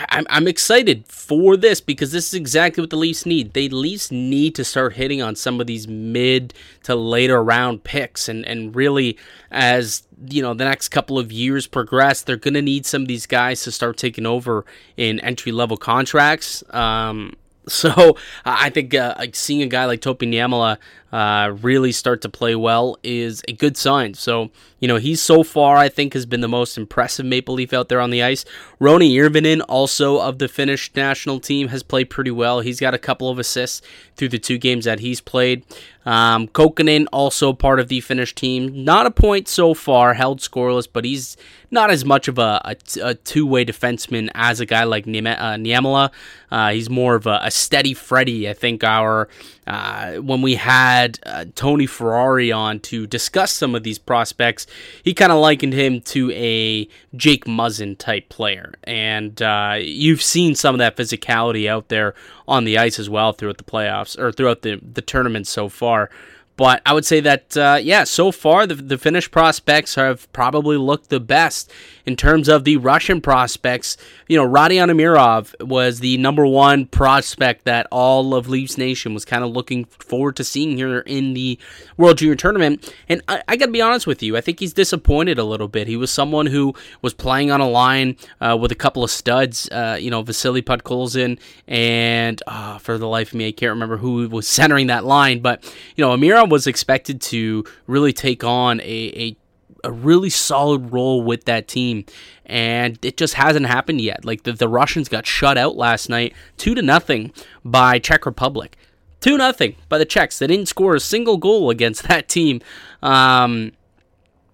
I'm, 0.09 0.25
I'm 0.29 0.47
excited 0.47 1.05
for 1.07 1.57
this 1.57 1.81
because 1.81 2.11
this 2.11 2.27
is 2.27 2.33
exactly 2.33 2.81
what 2.81 2.89
the 2.89 2.97
Leafs 2.97 3.25
need. 3.25 3.53
They 3.53 3.69
Leafs 3.69 4.11
need 4.11 4.55
to 4.55 4.63
start 4.63 4.93
hitting 4.93 5.21
on 5.21 5.35
some 5.35 5.59
of 5.59 5.67
these 5.67 5.87
mid 5.87 6.53
to 6.83 6.95
later 6.95 7.43
round 7.43 7.83
picks, 7.83 8.29
and 8.29 8.45
and 8.45 8.75
really 8.75 9.17
as 9.51 10.03
you 10.29 10.41
know 10.41 10.53
the 10.53 10.65
next 10.65 10.89
couple 10.89 11.19
of 11.19 11.31
years 11.31 11.67
progress, 11.67 12.21
they're 12.21 12.37
gonna 12.37 12.61
need 12.61 12.85
some 12.85 13.01
of 13.03 13.07
these 13.07 13.25
guys 13.25 13.63
to 13.63 13.71
start 13.71 13.97
taking 13.97 14.25
over 14.25 14.65
in 14.97 15.19
entry 15.19 15.51
level 15.51 15.77
contracts. 15.77 16.63
Um, 16.69 17.35
so 17.67 18.17
I 18.45 18.69
think 18.69 18.93
uh, 18.93 19.15
seeing 19.33 19.61
a 19.61 19.67
guy 19.67 19.85
like 19.85 20.01
Topi 20.01 20.25
Niemela 20.25 20.77
uh, 21.11 21.55
really 21.61 21.91
start 21.91 22.21
to 22.21 22.29
play 22.29 22.55
well 22.55 22.97
is 23.03 23.43
a 23.47 23.53
good 23.53 23.75
sign. 23.77 24.13
So, 24.13 24.51
you 24.79 24.87
know, 24.87 24.97
he's 24.97 25.21
so 25.21 25.43
far, 25.43 25.77
I 25.77 25.89
think, 25.89 26.13
has 26.13 26.25
been 26.25 26.41
the 26.41 26.47
most 26.47 26.77
impressive 26.77 27.25
Maple 27.25 27.55
Leaf 27.55 27.73
out 27.73 27.89
there 27.89 27.99
on 27.99 28.11
the 28.11 28.23
ice. 28.23 28.45
Roni 28.79 29.11
Hirvonen, 29.11 29.61
also 29.67 30.19
of 30.19 30.39
the 30.39 30.47
Finnish 30.47 30.91
national 30.95 31.39
team, 31.39 31.69
has 31.69 31.83
played 31.83 32.09
pretty 32.09 32.31
well. 32.31 32.59
He's 32.61 32.79
got 32.79 32.93
a 32.93 32.99
couple 32.99 33.29
of 33.29 33.39
assists 33.39 33.81
through 34.15 34.29
the 34.29 34.39
two 34.39 34.57
games 34.57 34.85
that 34.85 34.99
he's 34.99 35.21
played. 35.21 35.63
Um, 36.05 36.47
Kokkonen, 36.47 37.05
also 37.11 37.53
part 37.53 37.79
of 37.79 37.87
the 37.87 37.99
Finnish 38.01 38.33
team. 38.33 38.83
Not 38.83 39.05
a 39.05 39.11
point 39.11 39.47
so 39.47 39.73
far, 39.73 40.13
held 40.13 40.39
scoreless, 40.39 40.87
but 40.91 41.05
he's 41.05 41.35
not 41.71 41.91
as 41.91 42.05
much 42.05 42.27
of 42.27 42.39
a, 42.39 42.61
a, 42.65 42.75
a 43.03 43.15
two 43.15 43.45
way 43.45 43.65
defenseman 43.65 44.29
as 44.33 44.59
a 44.59 44.65
guy 44.65 44.85
like 44.85 45.05
Niemela. 45.05 46.09
Uh, 46.51 46.55
uh, 46.55 46.71
he's 46.71 46.89
more 46.89 47.15
of 47.15 47.27
a, 47.27 47.39
a 47.43 47.51
steady 47.51 47.93
Freddy. 47.93 48.49
I 48.49 48.53
think 48.53 48.83
our 48.83 49.27
uh, 49.69 50.15
when 50.15 50.41
we 50.41 50.55
had 50.55 51.19
uh, 51.23 51.45
Tony 51.53 51.85
Ferrari 51.85 52.51
on 52.51 52.79
to 52.79 53.05
discuss 53.05 53.51
some 53.51 53.75
of 53.75 53.83
these 53.83 53.99
prospects, 53.99 54.65
he 55.03 55.13
kind 55.13 55.31
of 55.31 55.37
likened 55.37 55.73
him 55.73 56.01
to 56.01 56.31
a 56.31 56.89
Jake 57.15 57.45
Muzzin 57.45 57.95
type 57.95 58.29
player. 58.29 58.73
And 58.85 59.39
uh, 59.41 59.77
you've 59.79 60.23
seen 60.23 60.55
some 60.55 60.73
of 60.73 60.79
that 60.79 60.97
physicality 60.97 61.69
out 61.69 61.89
there 61.89 62.15
on 62.47 62.63
the 62.63 62.79
ice 62.79 62.97
as 62.97 63.11
well 63.11 63.31
throughout 63.31 63.59
the 63.59 63.63
playoffs 63.63 64.17
or 64.17 64.31
throughout 64.31 64.63
the, 64.63 64.81
the 64.81 65.03
tournament 65.03 65.45
so 65.45 65.69
far. 65.69 66.09
But 66.59 66.81
I 66.85 66.91
would 66.91 67.05
say 67.05 67.21
that, 67.21 67.55
uh, 67.55 67.79
yeah, 67.81 68.03
so 68.03 68.33
far 68.33 68.67
the, 68.67 68.75
the 68.75 68.97
Finnish 68.97 69.31
prospects 69.31 69.95
have 69.95 70.29
probably 70.33 70.75
looked 70.75 71.09
the 71.09 71.21
best 71.21 71.71
in 72.05 72.17
terms 72.17 72.49
of 72.49 72.65
the 72.65 72.75
Russian 72.75 73.21
prospects. 73.21 73.95
You 74.27 74.35
know, 74.35 74.45
Rodion 74.45 74.91
Amirov 74.91 75.55
was 75.65 76.01
the 76.01 76.17
number 76.17 76.45
one 76.45 76.85
prospect 76.85 77.63
that 77.63 77.87
all 77.93 78.35
of 78.35 78.49
Leafs 78.49 78.77
Nation 78.77 79.13
was 79.13 79.23
kind 79.23 79.41
of 79.41 79.51
looking 79.51 79.85
forward 79.85 80.35
to 80.35 80.43
seeing 80.43 80.75
here 80.75 80.99
in 80.99 81.33
the 81.33 81.57
World 81.95 82.17
Junior 82.17 82.35
Tournament. 82.35 82.93
And 83.07 83.21
I, 83.29 83.41
I 83.47 83.55
got 83.55 83.67
to 83.67 83.71
be 83.71 83.81
honest 83.81 84.05
with 84.05 84.21
you, 84.21 84.35
I 84.35 84.41
think 84.41 84.59
he's 84.59 84.73
disappointed 84.73 85.39
a 85.39 85.45
little 85.45 85.69
bit. 85.69 85.87
He 85.87 85.95
was 85.95 86.11
someone 86.11 86.47
who 86.47 86.75
was 87.01 87.13
playing 87.13 87.51
on 87.51 87.61
a 87.61 87.69
line 87.69 88.17
uh, 88.41 88.57
with 88.59 88.73
a 88.73 88.75
couple 88.75 89.01
of 89.01 89.11
studs, 89.11 89.69
uh, 89.69 89.97
you 89.97 90.11
know, 90.11 90.23
Vasily 90.23 90.61
Podkolzin, 90.61 91.39
and 91.69 92.43
uh, 92.47 92.79
for 92.79 92.97
the 92.97 93.07
life 93.07 93.29
of 93.29 93.35
me, 93.35 93.47
I 93.47 93.51
can't 93.53 93.69
remember 93.69 93.95
who 93.95 94.27
was 94.27 94.45
centering 94.59 94.87
that 94.87 95.05
line. 95.05 95.39
But, 95.39 95.63
you 95.95 96.03
know, 96.03 96.17
Amirov 96.17 96.48
was 96.49 96.67
expected 96.67 97.21
to 97.21 97.63
really 97.87 98.13
take 98.13 98.43
on 98.43 98.79
a, 98.81 98.83
a 98.83 99.37
a 99.83 99.91
really 99.91 100.29
solid 100.29 100.91
role 100.91 101.21
with 101.21 101.45
that 101.45 101.67
team, 101.67 102.05
and 102.45 102.97
it 103.01 103.17
just 103.17 103.35
hasn't 103.35 103.65
happened 103.65 104.01
yet. 104.01 104.25
Like 104.25 104.43
the, 104.43 104.53
the 104.53 104.67
Russians 104.67 105.09
got 105.09 105.25
shut 105.25 105.57
out 105.57 105.75
last 105.75 106.09
night, 106.09 106.33
two 106.57 106.75
to 106.75 106.81
nothing 106.81 107.31
by 107.63 107.99
Czech 107.99 108.25
Republic, 108.25 108.77
two 109.21 109.37
nothing 109.37 109.75
by 109.87 109.97
the 109.97 110.05
Czechs. 110.05 110.39
They 110.39 110.47
didn't 110.47 110.67
score 110.67 110.95
a 110.95 110.99
single 110.99 111.37
goal 111.37 111.69
against 111.69 112.03
that 112.07 112.27
team. 112.29 112.61
Um, 113.01 113.71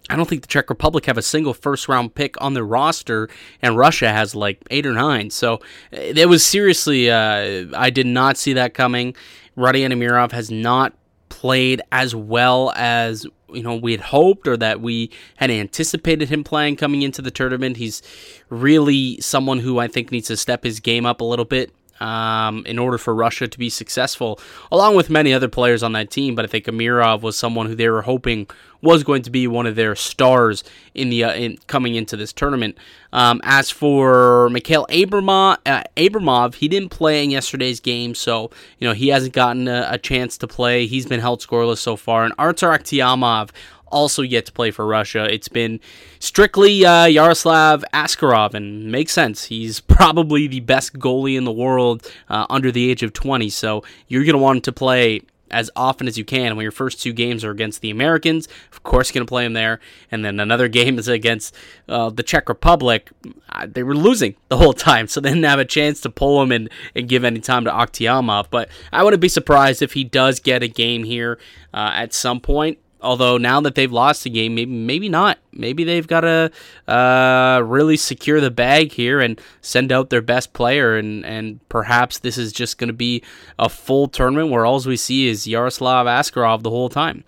I 0.08 0.14
don't 0.14 0.28
think 0.28 0.42
the 0.42 0.48
Czech 0.48 0.70
Republic 0.70 1.06
have 1.06 1.18
a 1.18 1.22
single 1.22 1.52
first 1.52 1.88
round 1.88 2.14
pick 2.14 2.40
on 2.40 2.54
their 2.54 2.64
roster, 2.64 3.28
and 3.60 3.76
Russia 3.76 4.12
has 4.12 4.34
like 4.34 4.62
eight 4.70 4.86
or 4.86 4.92
nine. 4.92 5.30
So 5.30 5.60
it 5.90 6.28
was 6.28 6.44
seriously, 6.44 7.10
uh, 7.10 7.66
I 7.76 7.90
did 7.90 8.06
not 8.06 8.36
see 8.36 8.52
that 8.52 8.74
coming. 8.74 9.16
Rodion 9.56 9.92
Amirov 9.92 10.32
has 10.32 10.50
not 10.50 10.92
played 11.36 11.82
as 11.92 12.14
well 12.14 12.72
as 12.76 13.26
you 13.52 13.62
know 13.62 13.76
we 13.76 13.92
had 13.92 14.00
hoped 14.00 14.48
or 14.48 14.56
that 14.56 14.80
we 14.80 15.10
had 15.36 15.50
anticipated 15.50 16.30
him 16.30 16.42
playing 16.42 16.76
coming 16.76 17.02
into 17.02 17.20
the 17.20 17.30
tournament. 17.30 17.76
He's 17.76 18.02
really 18.48 19.20
someone 19.20 19.58
who 19.58 19.78
I 19.78 19.86
think 19.86 20.10
needs 20.10 20.28
to 20.28 20.36
step 20.38 20.64
his 20.64 20.80
game 20.80 21.04
up 21.04 21.20
a 21.20 21.24
little 21.24 21.44
bit 21.44 21.70
um, 22.00 22.64
in 22.66 22.78
order 22.78 22.98
for 22.98 23.14
Russia 23.14 23.48
to 23.48 23.58
be 23.58 23.70
successful, 23.70 24.40
along 24.70 24.96
with 24.96 25.10
many 25.10 25.32
other 25.32 25.48
players 25.48 25.82
on 25.82 25.92
that 25.92 26.10
team. 26.10 26.34
But 26.34 26.44
I 26.44 26.48
think 26.48 26.66
Amirov 26.66 27.22
was 27.22 27.36
someone 27.36 27.66
who 27.66 27.74
they 27.74 27.88
were 27.88 28.02
hoping 28.02 28.46
was 28.82 29.02
going 29.02 29.22
to 29.22 29.30
be 29.30 29.46
one 29.46 29.66
of 29.66 29.74
their 29.74 29.94
stars 29.94 30.62
in 30.94 31.10
the 31.10 31.24
uh, 31.24 31.34
in, 31.34 31.58
coming 31.66 31.94
into 31.94 32.16
this 32.16 32.32
tournament. 32.32 32.76
Um, 33.12 33.40
as 33.44 33.70
for 33.70 34.50
Mikhail 34.50 34.86
Abramov, 34.90 35.58
uh, 35.64 35.82
Abramov, 35.96 36.54
he 36.54 36.68
didn't 36.68 36.90
play 36.90 37.24
in 37.24 37.30
yesterday's 37.30 37.80
game, 37.80 38.14
so 38.14 38.50
you 38.78 38.86
know 38.86 38.94
he 38.94 39.08
hasn't 39.08 39.32
gotten 39.32 39.68
a, 39.68 39.88
a 39.90 39.98
chance 39.98 40.36
to 40.38 40.46
play. 40.46 40.86
He's 40.86 41.06
been 41.06 41.20
held 41.20 41.40
scoreless 41.40 41.78
so 41.78 41.96
far, 41.96 42.24
and 42.24 42.34
Artur 42.38 42.68
Akhtiamov 42.68 43.50
also 43.88 44.22
yet 44.22 44.46
to 44.46 44.52
play 44.52 44.70
for 44.70 44.86
Russia. 44.86 45.32
It's 45.32 45.48
been 45.48 45.80
strictly 46.18 46.84
uh, 46.84 47.06
Yaroslav 47.06 47.84
Askarov, 47.92 48.54
and 48.54 48.90
makes 48.90 49.12
sense. 49.12 49.44
He's 49.44 49.80
probably 49.96 50.46
the 50.46 50.60
best 50.60 50.98
goalie 50.98 51.36
in 51.36 51.44
the 51.44 51.52
world 51.52 52.10
uh, 52.28 52.46
under 52.50 52.70
the 52.70 52.90
age 52.90 53.02
of 53.02 53.12
20, 53.12 53.48
so 53.50 53.82
you're 54.08 54.24
going 54.24 54.34
to 54.34 54.38
want 54.38 54.58
him 54.58 54.62
to 54.62 54.72
play 54.72 55.22
as 55.50 55.70
often 55.76 56.08
as 56.08 56.18
you 56.18 56.24
can. 56.24 56.56
When 56.56 56.62
your 56.62 56.72
first 56.72 57.00
two 57.00 57.12
games 57.12 57.44
are 57.44 57.50
against 57.50 57.80
the 57.80 57.90
Americans, 57.90 58.48
of 58.72 58.82
course, 58.82 59.10
going 59.10 59.24
to 59.24 59.28
play 59.28 59.44
him 59.44 59.52
there. 59.52 59.80
And 60.10 60.24
then 60.24 60.40
another 60.40 60.68
game 60.78 60.98
is 60.98 61.08
against 61.08 61.54
uh, 61.88 62.10
the 62.10 62.22
Czech 62.22 62.48
Republic. 62.48 63.10
Uh, 63.48 63.66
they 63.70 63.82
were 63.82 63.94
losing 63.94 64.34
the 64.48 64.56
whole 64.56 64.72
time, 64.72 65.06
so 65.06 65.20
they 65.20 65.30
didn't 65.30 65.44
have 65.44 65.58
a 65.58 65.64
chance 65.64 66.00
to 66.02 66.10
pull 66.10 66.42
him 66.42 66.52
and, 66.52 66.68
and 66.94 67.08
give 67.08 67.24
any 67.24 67.40
time 67.40 67.64
to 67.64 67.70
Akhtiamov. 67.70 68.46
But 68.50 68.68
I 68.92 69.02
wouldn't 69.02 69.22
be 69.22 69.28
surprised 69.28 69.82
if 69.82 69.92
he 69.92 70.04
does 70.04 70.40
get 70.40 70.62
a 70.62 70.68
game 70.68 71.04
here 71.04 71.38
uh, 71.72 71.92
at 71.94 72.12
some 72.12 72.40
point. 72.40 72.78
Although 73.00 73.36
now 73.36 73.60
that 73.60 73.74
they've 73.74 73.92
lost 73.92 74.24
the 74.24 74.30
game, 74.30 74.54
maybe 74.54 74.72
maybe 74.72 75.08
not. 75.08 75.38
Maybe 75.52 75.84
they've 75.84 76.06
got 76.06 76.20
to 76.20 76.50
uh, 76.88 77.62
really 77.64 77.96
secure 77.96 78.40
the 78.40 78.50
bag 78.50 78.92
here 78.92 79.20
and 79.20 79.40
send 79.60 79.92
out 79.92 80.10
their 80.10 80.22
best 80.22 80.52
player, 80.54 80.96
and 80.96 81.24
and 81.24 81.66
perhaps 81.68 82.18
this 82.18 82.38
is 82.38 82.52
just 82.52 82.78
going 82.78 82.88
to 82.88 82.94
be 82.94 83.22
a 83.58 83.68
full 83.68 84.08
tournament 84.08 84.50
where 84.50 84.64
all 84.64 84.80
we 84.82 84.96
see 84.96 85.28
is 85.28 85.46
Yaroslav 85.46 86.06
Askarov 86.06 86.62
the 86.62 86.70
whole 86.70 86.88
time. 86.88 87.24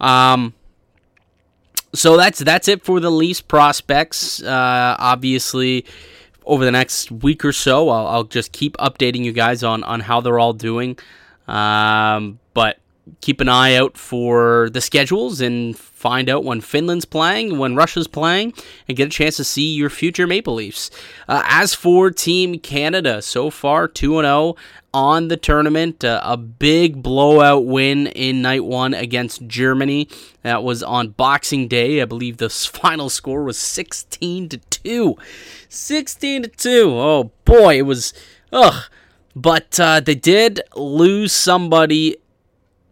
Um, 0.00 0.54
so 1.94 2.16
that's 2.16 2.38
that's 2.38 2.68
it 2.68 2.84
for 2.84 3.00
the 3.00 3.10
Leafs 3.10 3.40
prospects. 3.40 4.42
Uh, 4.42 4.96
obviously, 4.98 5.84
over 6.44 6.64
the 6.64 6.72
next 6.72 7.10
week 7.10 7.44
or 7.44 7.52
so, 7.52 7.88
I'll, 7.88 8.06
I'll, 8.06 8.24
just 8.24 8.52
keep 8.52 8.76
updating 8.76 9.24
you 9.24 9.32
guys 9.32 9.64
on 9.64 9.82
on 9.84 10.00
how 10.00 10.20
they're 10.20 10.38
all 10.38 10.52
doing. 10.52 10.98
Um, 11.46 12.38
but 12.54 12.78
keep 13.20 13.40
an 13.40 13.48
eye 13.48 13.74
out 13.74 13.96
for 13.96 14.68
the 14.72 14.80
schedules 14.80 15.40
and 15.40 15.76
find 15.76 16.28
out 16.28 16.44
when 16.44 16.60
Finland's 16.60 17.04
playing, 17.04 17.58
when 17.58 17.74
Russia's 17.74 18.06
playing, 18.06 18.52
and 18.86 18.96
get 18.96 19.08
a 19.08 19.10
chance 19.10 19.36
to 19.36 19.44
see 19.44 19.74
your 19.74 19.90
future 19.90 20.26
Maple 20.26 20.54
Leafs. 20.54 20.90
Uh, 21.28 21.42
as 21.44 21.74
for 21.74 22.10
Team 22.10 22.58
Canada, 22.58 23.20
so 23.22 23.50
far 23.50 23.88
2 23.88 24.20
0 24.20 24.56
on 24.94 25.28
the 25.28 25.36
tournament. 25.36 26.04
Uh, 26.04 26.20
a 26.24 26.36
big 26.36 27.02
blowout 27.02 27.64
win 27.64 28.06
in 28.08 28.42
night 28.42 28.64
one 28.64 28.94
against 28.94 29.46
Germany. 29.46 30.08
That 30.42 30.62
was 30.62 30.82
on 30.82 31.10
Boxing 31.10 31.68
Day. 31.68 32.00
I 32.00 32.04
believe 32.04 32.38
the 32.38 32.50
final 32.50 33.08
score 33.08 33.44
was 33.44 33.58
16 33.58 34.48
to 34.50 34.58
2. 34.58 35.16
16 35.68 36.42
to 36.42 36.48
2. 36.48 36.90
Oh 36.94 37.32
boy, 37.44 37.78
it 37.78 37.82
was. 37.82 38.12
Ugh. 38.52 38.84
But 39.36 39.78
uh, 39.78 40.00
they 40.00 40.16
did 40.16 40.60
lose 40.74 41.32
somebody 41.32 42.16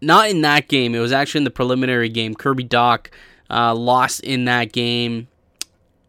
not 0.01 0.31
in 0.31 0.43
that 0.43 0.69
game. 0.69 0.95
It 0.95 1.01
was 1.01 1.13
actually 1.13 1.41
in 1.41 1.45
the 1.45 1.51
preliminary 1.51 2.09
game. 2.09 2.35
Kirby 2.35 2.65
Dach 2.65 3.09
uh, 3.51 3.75
lost 3.75 4.21
in 4.21 4.45
that 4.47 4.73
game 4.73 5.29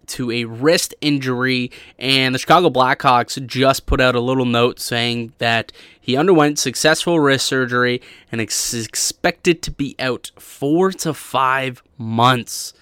to 0.07 0.31
a 0.31 0.45
wrist 0.45 0.95
injury, 1.01 1.71
and 1.99 2.33
the 2.33 2.39
Chicago 2.39 2.69
Blackhawks 2.69 3.45
just 3.45 3.85
put 3.85 4.01
out 4.01 4.15
a 4.15 4.19
little 4.21 4.45
note 4.45 4.79
saying 4.79 5.33
that 5.37 5.71
he 5.99 6.15
underwent 6.15 6.57
successful 6.57 7.19
wrist 7.19 7.45
surgery 7.45 8.01
and 8.31 8.41
is 8.41 8.73
expected 8.73 9.61
to 9.63 9.71
be 9.71 9.95
out 9.99 10.31
four 10.37 10.91
to 10.93 11.13
five 11.13 11.83
months. 11.97 12.73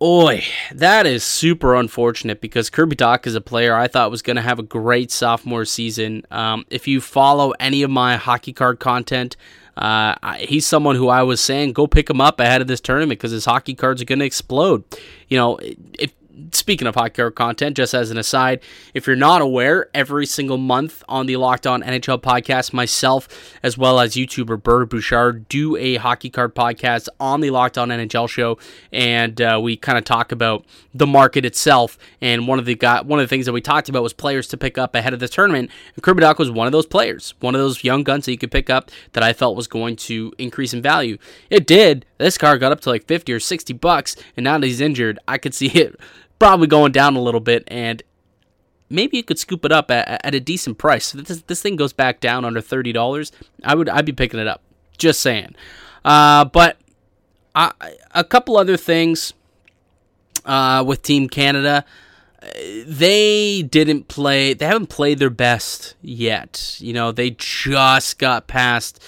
Oi, 0.00 0.44
that 0.72 1.06
is 1.06 1.24
super 1.24 1.74
unfortunate 1.74 2.40
because 2.40 2.70
Kirby 2.70 2.94
Dach 2.94 3.26
is 3.26 3.34
a 3.34 3.40
player 3.40 3.74
I 3.74 3.88
thought 3.88 4.12
was 4.12 4.22
going 4.22 4.36
to 4.36 4.42
have 4.42 4.60
a 4.60 4.62
great 4.62 5.10
sophomore 5.10 5.64
season. 5.64 6.24
Um, 6.30 6.64
if 6.70 6.86
you 6.86 7.00
follow 7.00 7.50
any 7.58 7.82
of 7.82 7.90
my 7.90 8.16
hockey 8.16 8.52
card 8.52 8.78
content, 8.78 9.36
uh, 9.78 10.34
he's 10.38 10.66
someone 10.66 10.96
who 10.96 11.08
I 11.08 11.22
was 11.22 11.40
saying 11.40 11.72
go 11.72 11.86
pick 11.86 12.10
him 12.10 12.20
up 12.20 12.40
ahead 12.40 12.60
of 12.60 12.66
this 12.66 12.80
tournament 12.80 13.18
because 13.18 13.30
his 13.30 13.44
hockey 13.44 13.74
cards 13.74 14.02
are 14.02 14.04
going 14.04 14.18
to 14.18 14.24
explode. 14.24 14.84
You 15.28 15.38
know, 15.38 15.58
if 15.98 16.12
speaking 16.52 16.86
of 16.86 16.94
hockey 16.94 17.14
card 17.14 17.34
content, 17.34 17.76
just 17.76 17.94
as 17.94 18.10
an 18.10 18.18
aside, 18.18 18.60
if 18.94 19.06
you're 19.06 19.16
not 19.16 19.40
aware, 19.40 19.88
every 19.94 20.26
single 20.26 20.58
month 20.58 21.02
on 21.08 21.26
the 21.26 21.36
Locked 21.36 21.66
On 21.66 21.82
NHL 21.82 22.20
podcast, 22.20 22.72
myself 22.72 23.28
as 23.62 23.76
well 23.76 24.00
as 24.00 24.14
YouTuber 24.14 24.62
Bird 24.62 24.88
Bouchard 24.88 25.48
do 25.48 25.76
a 25.76 25.96
hockey 25.96 26.30
card 26.30 26.54
podcast 26.54 27.08
on 27.20 27.40
the 27.40 27.50
Locked 27.50 27.78
On 27.78 27.88
NHL 27.88 28.28
show, 28.28 28.58
and 28.92 29.40
uh, 29.40 29.58
we 29.62 29.76
kind 29.76 29.98
of 29.98 30.04
talk 30.04 30.32
about 30.32 30.64
the 30.94 31.06
market 31.06 31.44
itself. 31.44 31.98
And 32.20 32.46
one 32.48 32.58
of 32.58 32.64
the 32.64 32.74
got 32.74 33.06
one 33.06 33.18
of 33.18 33.24
the 33.24 33.28
things 33.28 33.46
that 33.46 33.52
we 33.52 33.60
talked 33.60 33.88
about 33.88 34.02
was 34.02 34.12
players 34.12 34.48
to 34.48 34.56
pick 34.56 34.78
up 34.78 34.94
ahead 34.94 35.14
of 35.14 35.20
the 35.20 35.28
tournament. 35.28 35.70
And 35.94 36.04
Dach 36.04 36.38
was 36.38 36.50
one 36.50 36.66
of 36.66 36.72
those 36.72 36.86
players, 36.86 37.34
one 37.40 37.54
of 37.54 37.60
those 37.60 37.84
young 37.84 38.02
guns 38.02 38.24
that 38.26 38.32
you 38.32 38.38
could 38.38 38.50
pick 38.50 38.70
up 38.70 38.90
that 39.12 39.22
I 39.22 39.32
felt 39.32 39.56
was 39.56 39.66
going 39.66 39.96
to 39.96 40.32
increase 40.38 40.74
in 40.74 40.82
value. 40.82 41.18
It 41.50 41.66
did. 41.66 42.04
This 42.18 42.38
car 42.38 42.58
got 42.58 42.72
up 42.72 42.80
to 42.80 42.90
like 42.90 43.06
50 43.06 43.32
or 43.32 43.40
60 43.40 43.72
bucks, 43.74 44.16
and 44.36 44.44
now 44.44 44.58
that 44.58 44.66
he's 44.66 44.80
injured, 44.80 45.18
I 45.28 45.38
could 45.38 45.54
see 45.54 45.68
it 45.68 45.98
probably 46.38 46.66
going 46.66 46.92
down 46.92 47.16
a 47.16 47.20
little 47.20 47.40
bit, 47.40 47.64
and 47.68 48.02
maybe 48.88 49.16
you 49.16 49.22
could 49.22 49.38
scoop 49.38 49.64
it 49.64 49.72
up 49.72 49.90
at, 49.90 50.20
at 50.24 50.34
a 50.34 50.40
decent 50.40 50.78
price. 50.78 51.06
So 51.06 51.18
this 51.18 51.42
this 51.42 51.62
thing 51.62 51.76
goes 51.76 51.92
back 51.92 52.20
down 52.20 52.44
under 52.44 52.60
thirty 52.60 52.92
dollars. 52.92 53.32
I 53.64 53.74
would 53.74 53.88
I'd 53.88 54.06
be 54.06 54.12
picking 54.12 54.40
it 54.40 54.46
up. 54.46 54.62
Just 54.96 55.20
saying. 55.20 55.54
Uh, 56.04 56.44
but 56.44 56.78
I, 57.54 57.72
a 58.12 58.24
couple 58.24 58.56
other 58.56 58.76
things 58.76 59.32
uh, 60.44 60.84
with 60.86 61.02
Team 61.02 61.28
Canada. 61.28 61.84
They 62.86 63.62
didn't 63.62 64.08
play. 64.08 64.54
They 64.54 64.64
haven't 64.64 64.88
played 64.88 65.18
their 65.18 65.30
best 65.30 65.96
yet. 66.00 66.76
You 66.78 66.92
know, 66.92 67.10
they 67.10 67.30
just 67.30 68.18
got 68.18 68.46
past 68.46 69.02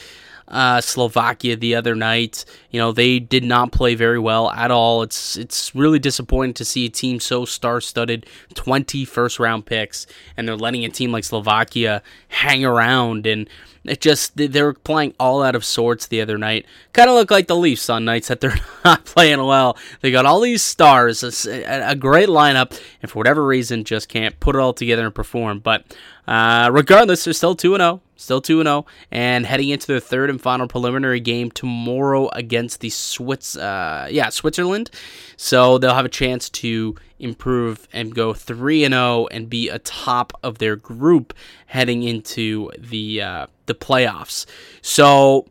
uh, 0.50 0.80
Slovakia 0.80 1.56
the 1.56 1.74
other 1.74 1.94
night. 1.94 2.44
You 2.70 2.80
know, 2.80 2.92
they 2.92 3.18
did 3.18 3.44
not 3.44 3.72
play 3.72 3.94
very 3.94 4.18
well 4.18 4.50
at 4.50 4.70
all. 4.70 5.02
It's 5.02 5.36
it's 5.36 5.74
really 5.74 5.98
disappointing 5.98 6.54
to 6.54 6.64
see 6.64 6.86
a 6.86 6.90
team 6.90 7.20
so 7.20 7.44
star-studded, 7.44 8.26
20 8.54 9.04
first-round 9.04 9.66
picks, 9.66 10.06
and 10.36 10.46
they're 10.46 10.56
letting 10.56 10.84
a 10.84 10.88
team 10.88 11.12
like 11.12 11.24
Slovakia 11.24 12.02
hang 12.28 12.64
around. 12.64 13.26
And 13.26 13.48
it 13.84 14.00
just 14.00 14.36
they 14.36 14.62
were 14.62 14.74
playing 14.74 15.14
all 15.18 15.42
out 15.42 15.54
of 15.54 15.64
sorts 15.64 16.06
the 16.06 16.20
other 16.20 16.36
night. 16.36 16.66
Kind 16.92 17.08
of 17.08 17.16
look 17.16 17.30
like 17.30 17.46
the 17.46 17.56
Leafs 17.56 17.88
on 17.88 18.04
nights 18.04 18.28
that 18.28 18.40
they're 18.40 18.58
not 18.84 19.04
playing 19.04 19.42
well. 19.44 19.76
They 20.00 20.10
got 20.10 20.26
all 20.26 20.40
these 20.40 20.62
stars, 20.62 21.22
a, 21.46 21.62
a 21.90 21.94
great 21.94 22.28
lineup, 22.28 22.78
and 23.00 23.10
for 23.10 23.18
whatever 23.18 23.46
reason, 23.46 23.84
just 23.84 24.08
can't 24.08 24.38
put 24.40 24.54
it 24.54 24.58
all 24.58 24.74
together 24.74 25.06
and 25.06 25.14
perform. 25.14 25.60
But 25.60 25.96
uh, 26.26 26.70
regardless, 26.72 27.24
they're 27.24 27.32
still 27.32 27.54
two 27.54 27.74
and 27.74 27.80
zero. 27.80 28.02
Still 28.20 28.42
2 28.42 28.62
0, 28.62 28.84
and 29.10 29.46
heading 29.46 29.70
into 29.70 29.86
their 29.86 29.98
third 29.98 30.28
and 30.28 30.38
final 30.38 30.68
preliminary 30.68 31.20
game 31.20 31.50
tomorrow 31.50 32.28
against 32.34 32.80
the 32.80 32.90
Swiss, 32.90 33.56
uh, 33.56 34.08
yeah, 34.10 34.28
Switzerland. 34.28 34.90
So 35.38 35.78
they'll 35.78 35.94
have 35.94 36.04
a 36.04 36.10
chance 36.10 36.50
to 36.50 36.96
improve 37.18 37.88
and 37.94 38.14
go 38.14 38.34
3 38.34 38.86
0 38.86 39.26
and 39.30 39.48
be 39.48 39.70
atop 39.70 40.34
of 40.42 40.58
their 40.58 40.76
group 40.76 41.32
heading 41.66 42.02
into 42.02 42.70
the 42.78 43.22
uh, 43.22 43.46
the 43.64 43.74
playoffs. 43.74 44.44
So 44.82 45.46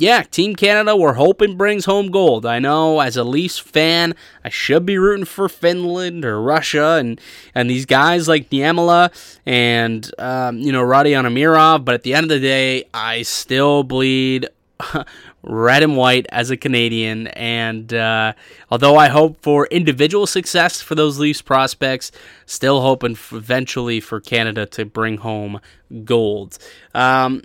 yeah, 0.00 0.22
Team 0.22 0.56
Canada, 0.56 0.96
we're 0.96 1.12
hoping 1.12 1.58
brings 1.58 1.84
home 1.84 2.10
gold. 2.10 2.46
I 2.46 2.58
know 2.58 3.00
as 3.00 3.18
a 3.18 3.24
Leafs 3.24 3.58
fan, 3.58 4.14
I 4.42 4.48
should 4.48 4.86
be 4.86 4.96
rooting 4.96 5.26
for 5.26 5.46
Finland 5.46 6.24
or 6.24 6.40
Russia 6.40 6.96
and, 6.98 7.20
and 7.54 7.68
these 7.68 7.84
guys 7.84 8.26
like 8.26 8.48
Niemela 8.48 9.12
and, 9.44 10.10
um, 10.18 10.58
you 10.58 10.72
know, 10.72 10.82
Rodion 10.82 11.26
Amirov, 11.26 11.84
but 11.84 11.94
at 11.94 12.02
the 12.02 12.14
end 12.14 12.24
of 12.24 12.30
the 12.30 12.40
day, 12.40 12.84
I 12.94 13.22
still 13.22 13.82
bleed 13.82 14.48
red 15.42 15.82
and 15.82 15.98
white 15.98 16.26
as 16.30 16.50
a 16.50 16.56
Canadian. 16.56 17.26
And 17.28 17.92
uh, 17.92 18.32
although 18.70 18.96
I 18.96 19.08
hope 19.08 19.42
for 19.42 19.66
individual 19.66 20.26
success 20.26 20.80
for 20.80 20.94
those 20.94 21.18
Leafs 21.18 21.42
prospects, 21.42 22.10
still 22.46 22.80
hoping 22.80 23.18
eventually 23.32 24.00
for 24.00 24.18
Canada 24.18 24.64
to 24.66 24.86
bring 24.86 25.18
home 25.18 25.60
gold. 26.04 26.58
Um, 26.94 27.42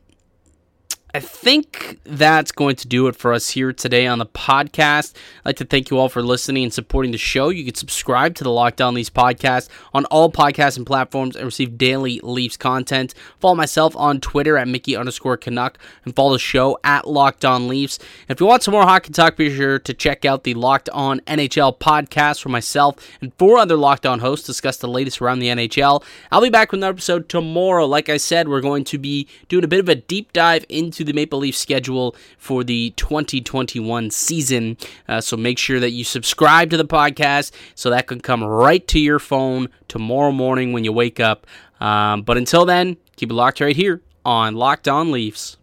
I 1.16 1.22
think 1.22 2.02
that's 2.04 2.52
going 2.52 2.76
to 2.76 2.90
do 2.90 3.08
it 3.08 3.16
for 3.16 3.32
us 3.32 3.52
here 3.52 3.72
today 3.72 4.06
on 4.06 4.20
the 4.20 4.26
podcast. 4.26 5.16
I'd 5.40 5.46
like 5.46 5.56
to 5.56 5.64
thank 5.64 5.90
you 5.90 5.98
all 5.98 6.10
for 6.10 6.22
listening 6.22 6.66
and 6.66 6.74
supporting 6.74 7.14
the 7.14 7.18
show. 7.18 7.48
You 7.48 7.64
can 7.64 7.74
subscribe 7.74 8.36
to 8.36 8.44
the 8.44 8.52
Locked 8.52 8.82
On 8.82 8.94
Leafs 8.94 9.10
podcast 9.10 9.70
on 9.94 10.04
all 10.08 10.30
podcasts 10.30 10.76
and 10.76 10.86
platforms 10.86 11.38
and 11.38 11.46
receive 11.46 11.78
daily 11.78 12.20
Leafs 12.22 12.58
content. 12.58 13.14
Follow 13.40 13.56
myself 13.56 13.96
on 13.96 14.20
Twitter 14.20 14.58
at 14.58 14.68
Mickey 14.68 14.98
underscore 14.98 15.38
Canuck 15.38 15.78
and 16.04 16.14
follow 16.14 16.34
the 16.34 16.40
show 16.40 16.78
at 16.84 17.08
Locked 17.08 17.46
On 17.46 17.70
Leafs. 17.70 17.98
If 18.28 18.42
you 18.42 18.46
want 18.46 18.64
some 18.64 18.74
more 18.74 18.84
hockey 18.84 19.14
talk, 19.14 19.38
be 19.38 19.56
sure 19.56 19.80
to 19.80 19.94
check 19.94 20.26
out 20.26 20.44
the 20.44 20.54
Locked 20.54 20.90
On 20.90 21.22
NHL 21.22 21.80
podcast 21.80 22.44
where 22.44 22.52
myself 22.52 22.98
and 23.22 23.34
four 23.36 23.58
other 23.58 23.78
Locked 23.78 24.06
On 24.06 24.20
hosts 24.20 24.46
discuss 24.46 24.76
the 24.76 24.90
latest 24.90 25.22
around 25.22 25.40
the 25.40 25.48
NHL. 25.48 26.04
I'll 26.30 26.42
be 26.42 26.50
back 26.50 26.74
with 26.74 26.80
another 26.80 26.96
episode 26.96 27.30
tomorrow. 27.30 27.86
Like 27.86 28.10
I 28.10 28.18
said, 28.18 28.50
we're 28.50 28.60
going 28.60 28.84
to 28.84 28.98
be 28.98 29.30
doing 29.48 29.64
a 29.64 29.70
bit 29.70 29.80
of 29.80 29.88
a 29.88 29.96
deep 29.96 30.34
dive 30.34 30.66
into 30.68 31.05
the 31.06 31.14
Maple 31.14 31.40
Leaf 31.40 31.56
schedule 31.56 32.16
for 32.38 32.64
the 32.64 32.92
2021 32.98 34.12
season. 34.12 34.78
Uh, 35.08 35.22
so 35.22 35.38
make 35.38 35.58
sure 35.58 35.80
that 35.80 35.92
you 35.92 36.04
subscribe 36.04 36.70
to 36.72 36.78
the 36.78 36.86
podcast 36.86 37.52
so 37.76 37.90
that 37.90 38.08
can 38.08 38.20
come 38.20 38.44
right 38.44 38.88
to 38.88 39.00
your 39.00 39.20
phone 39.20 39.70
tomorrow 39.88 40.32
morning 40.32 40.74
when 40.74 40.84
you 40.84 40.92
wake 40.92 41.20
up. 41.20 41.48
Um, 41.80 42.22
but 42.24 42.38
until 42.38 42.66
then, 42.66 42.98
keep 43.16 43.30
it 43.30 43.34
locked 43.34 43.60
right 43.60 43.76
here 43.76 44.02
on 44.24 44.56
Locked 44.56 44.88
On 44.88 45.12
Leafs. 45.12 45.58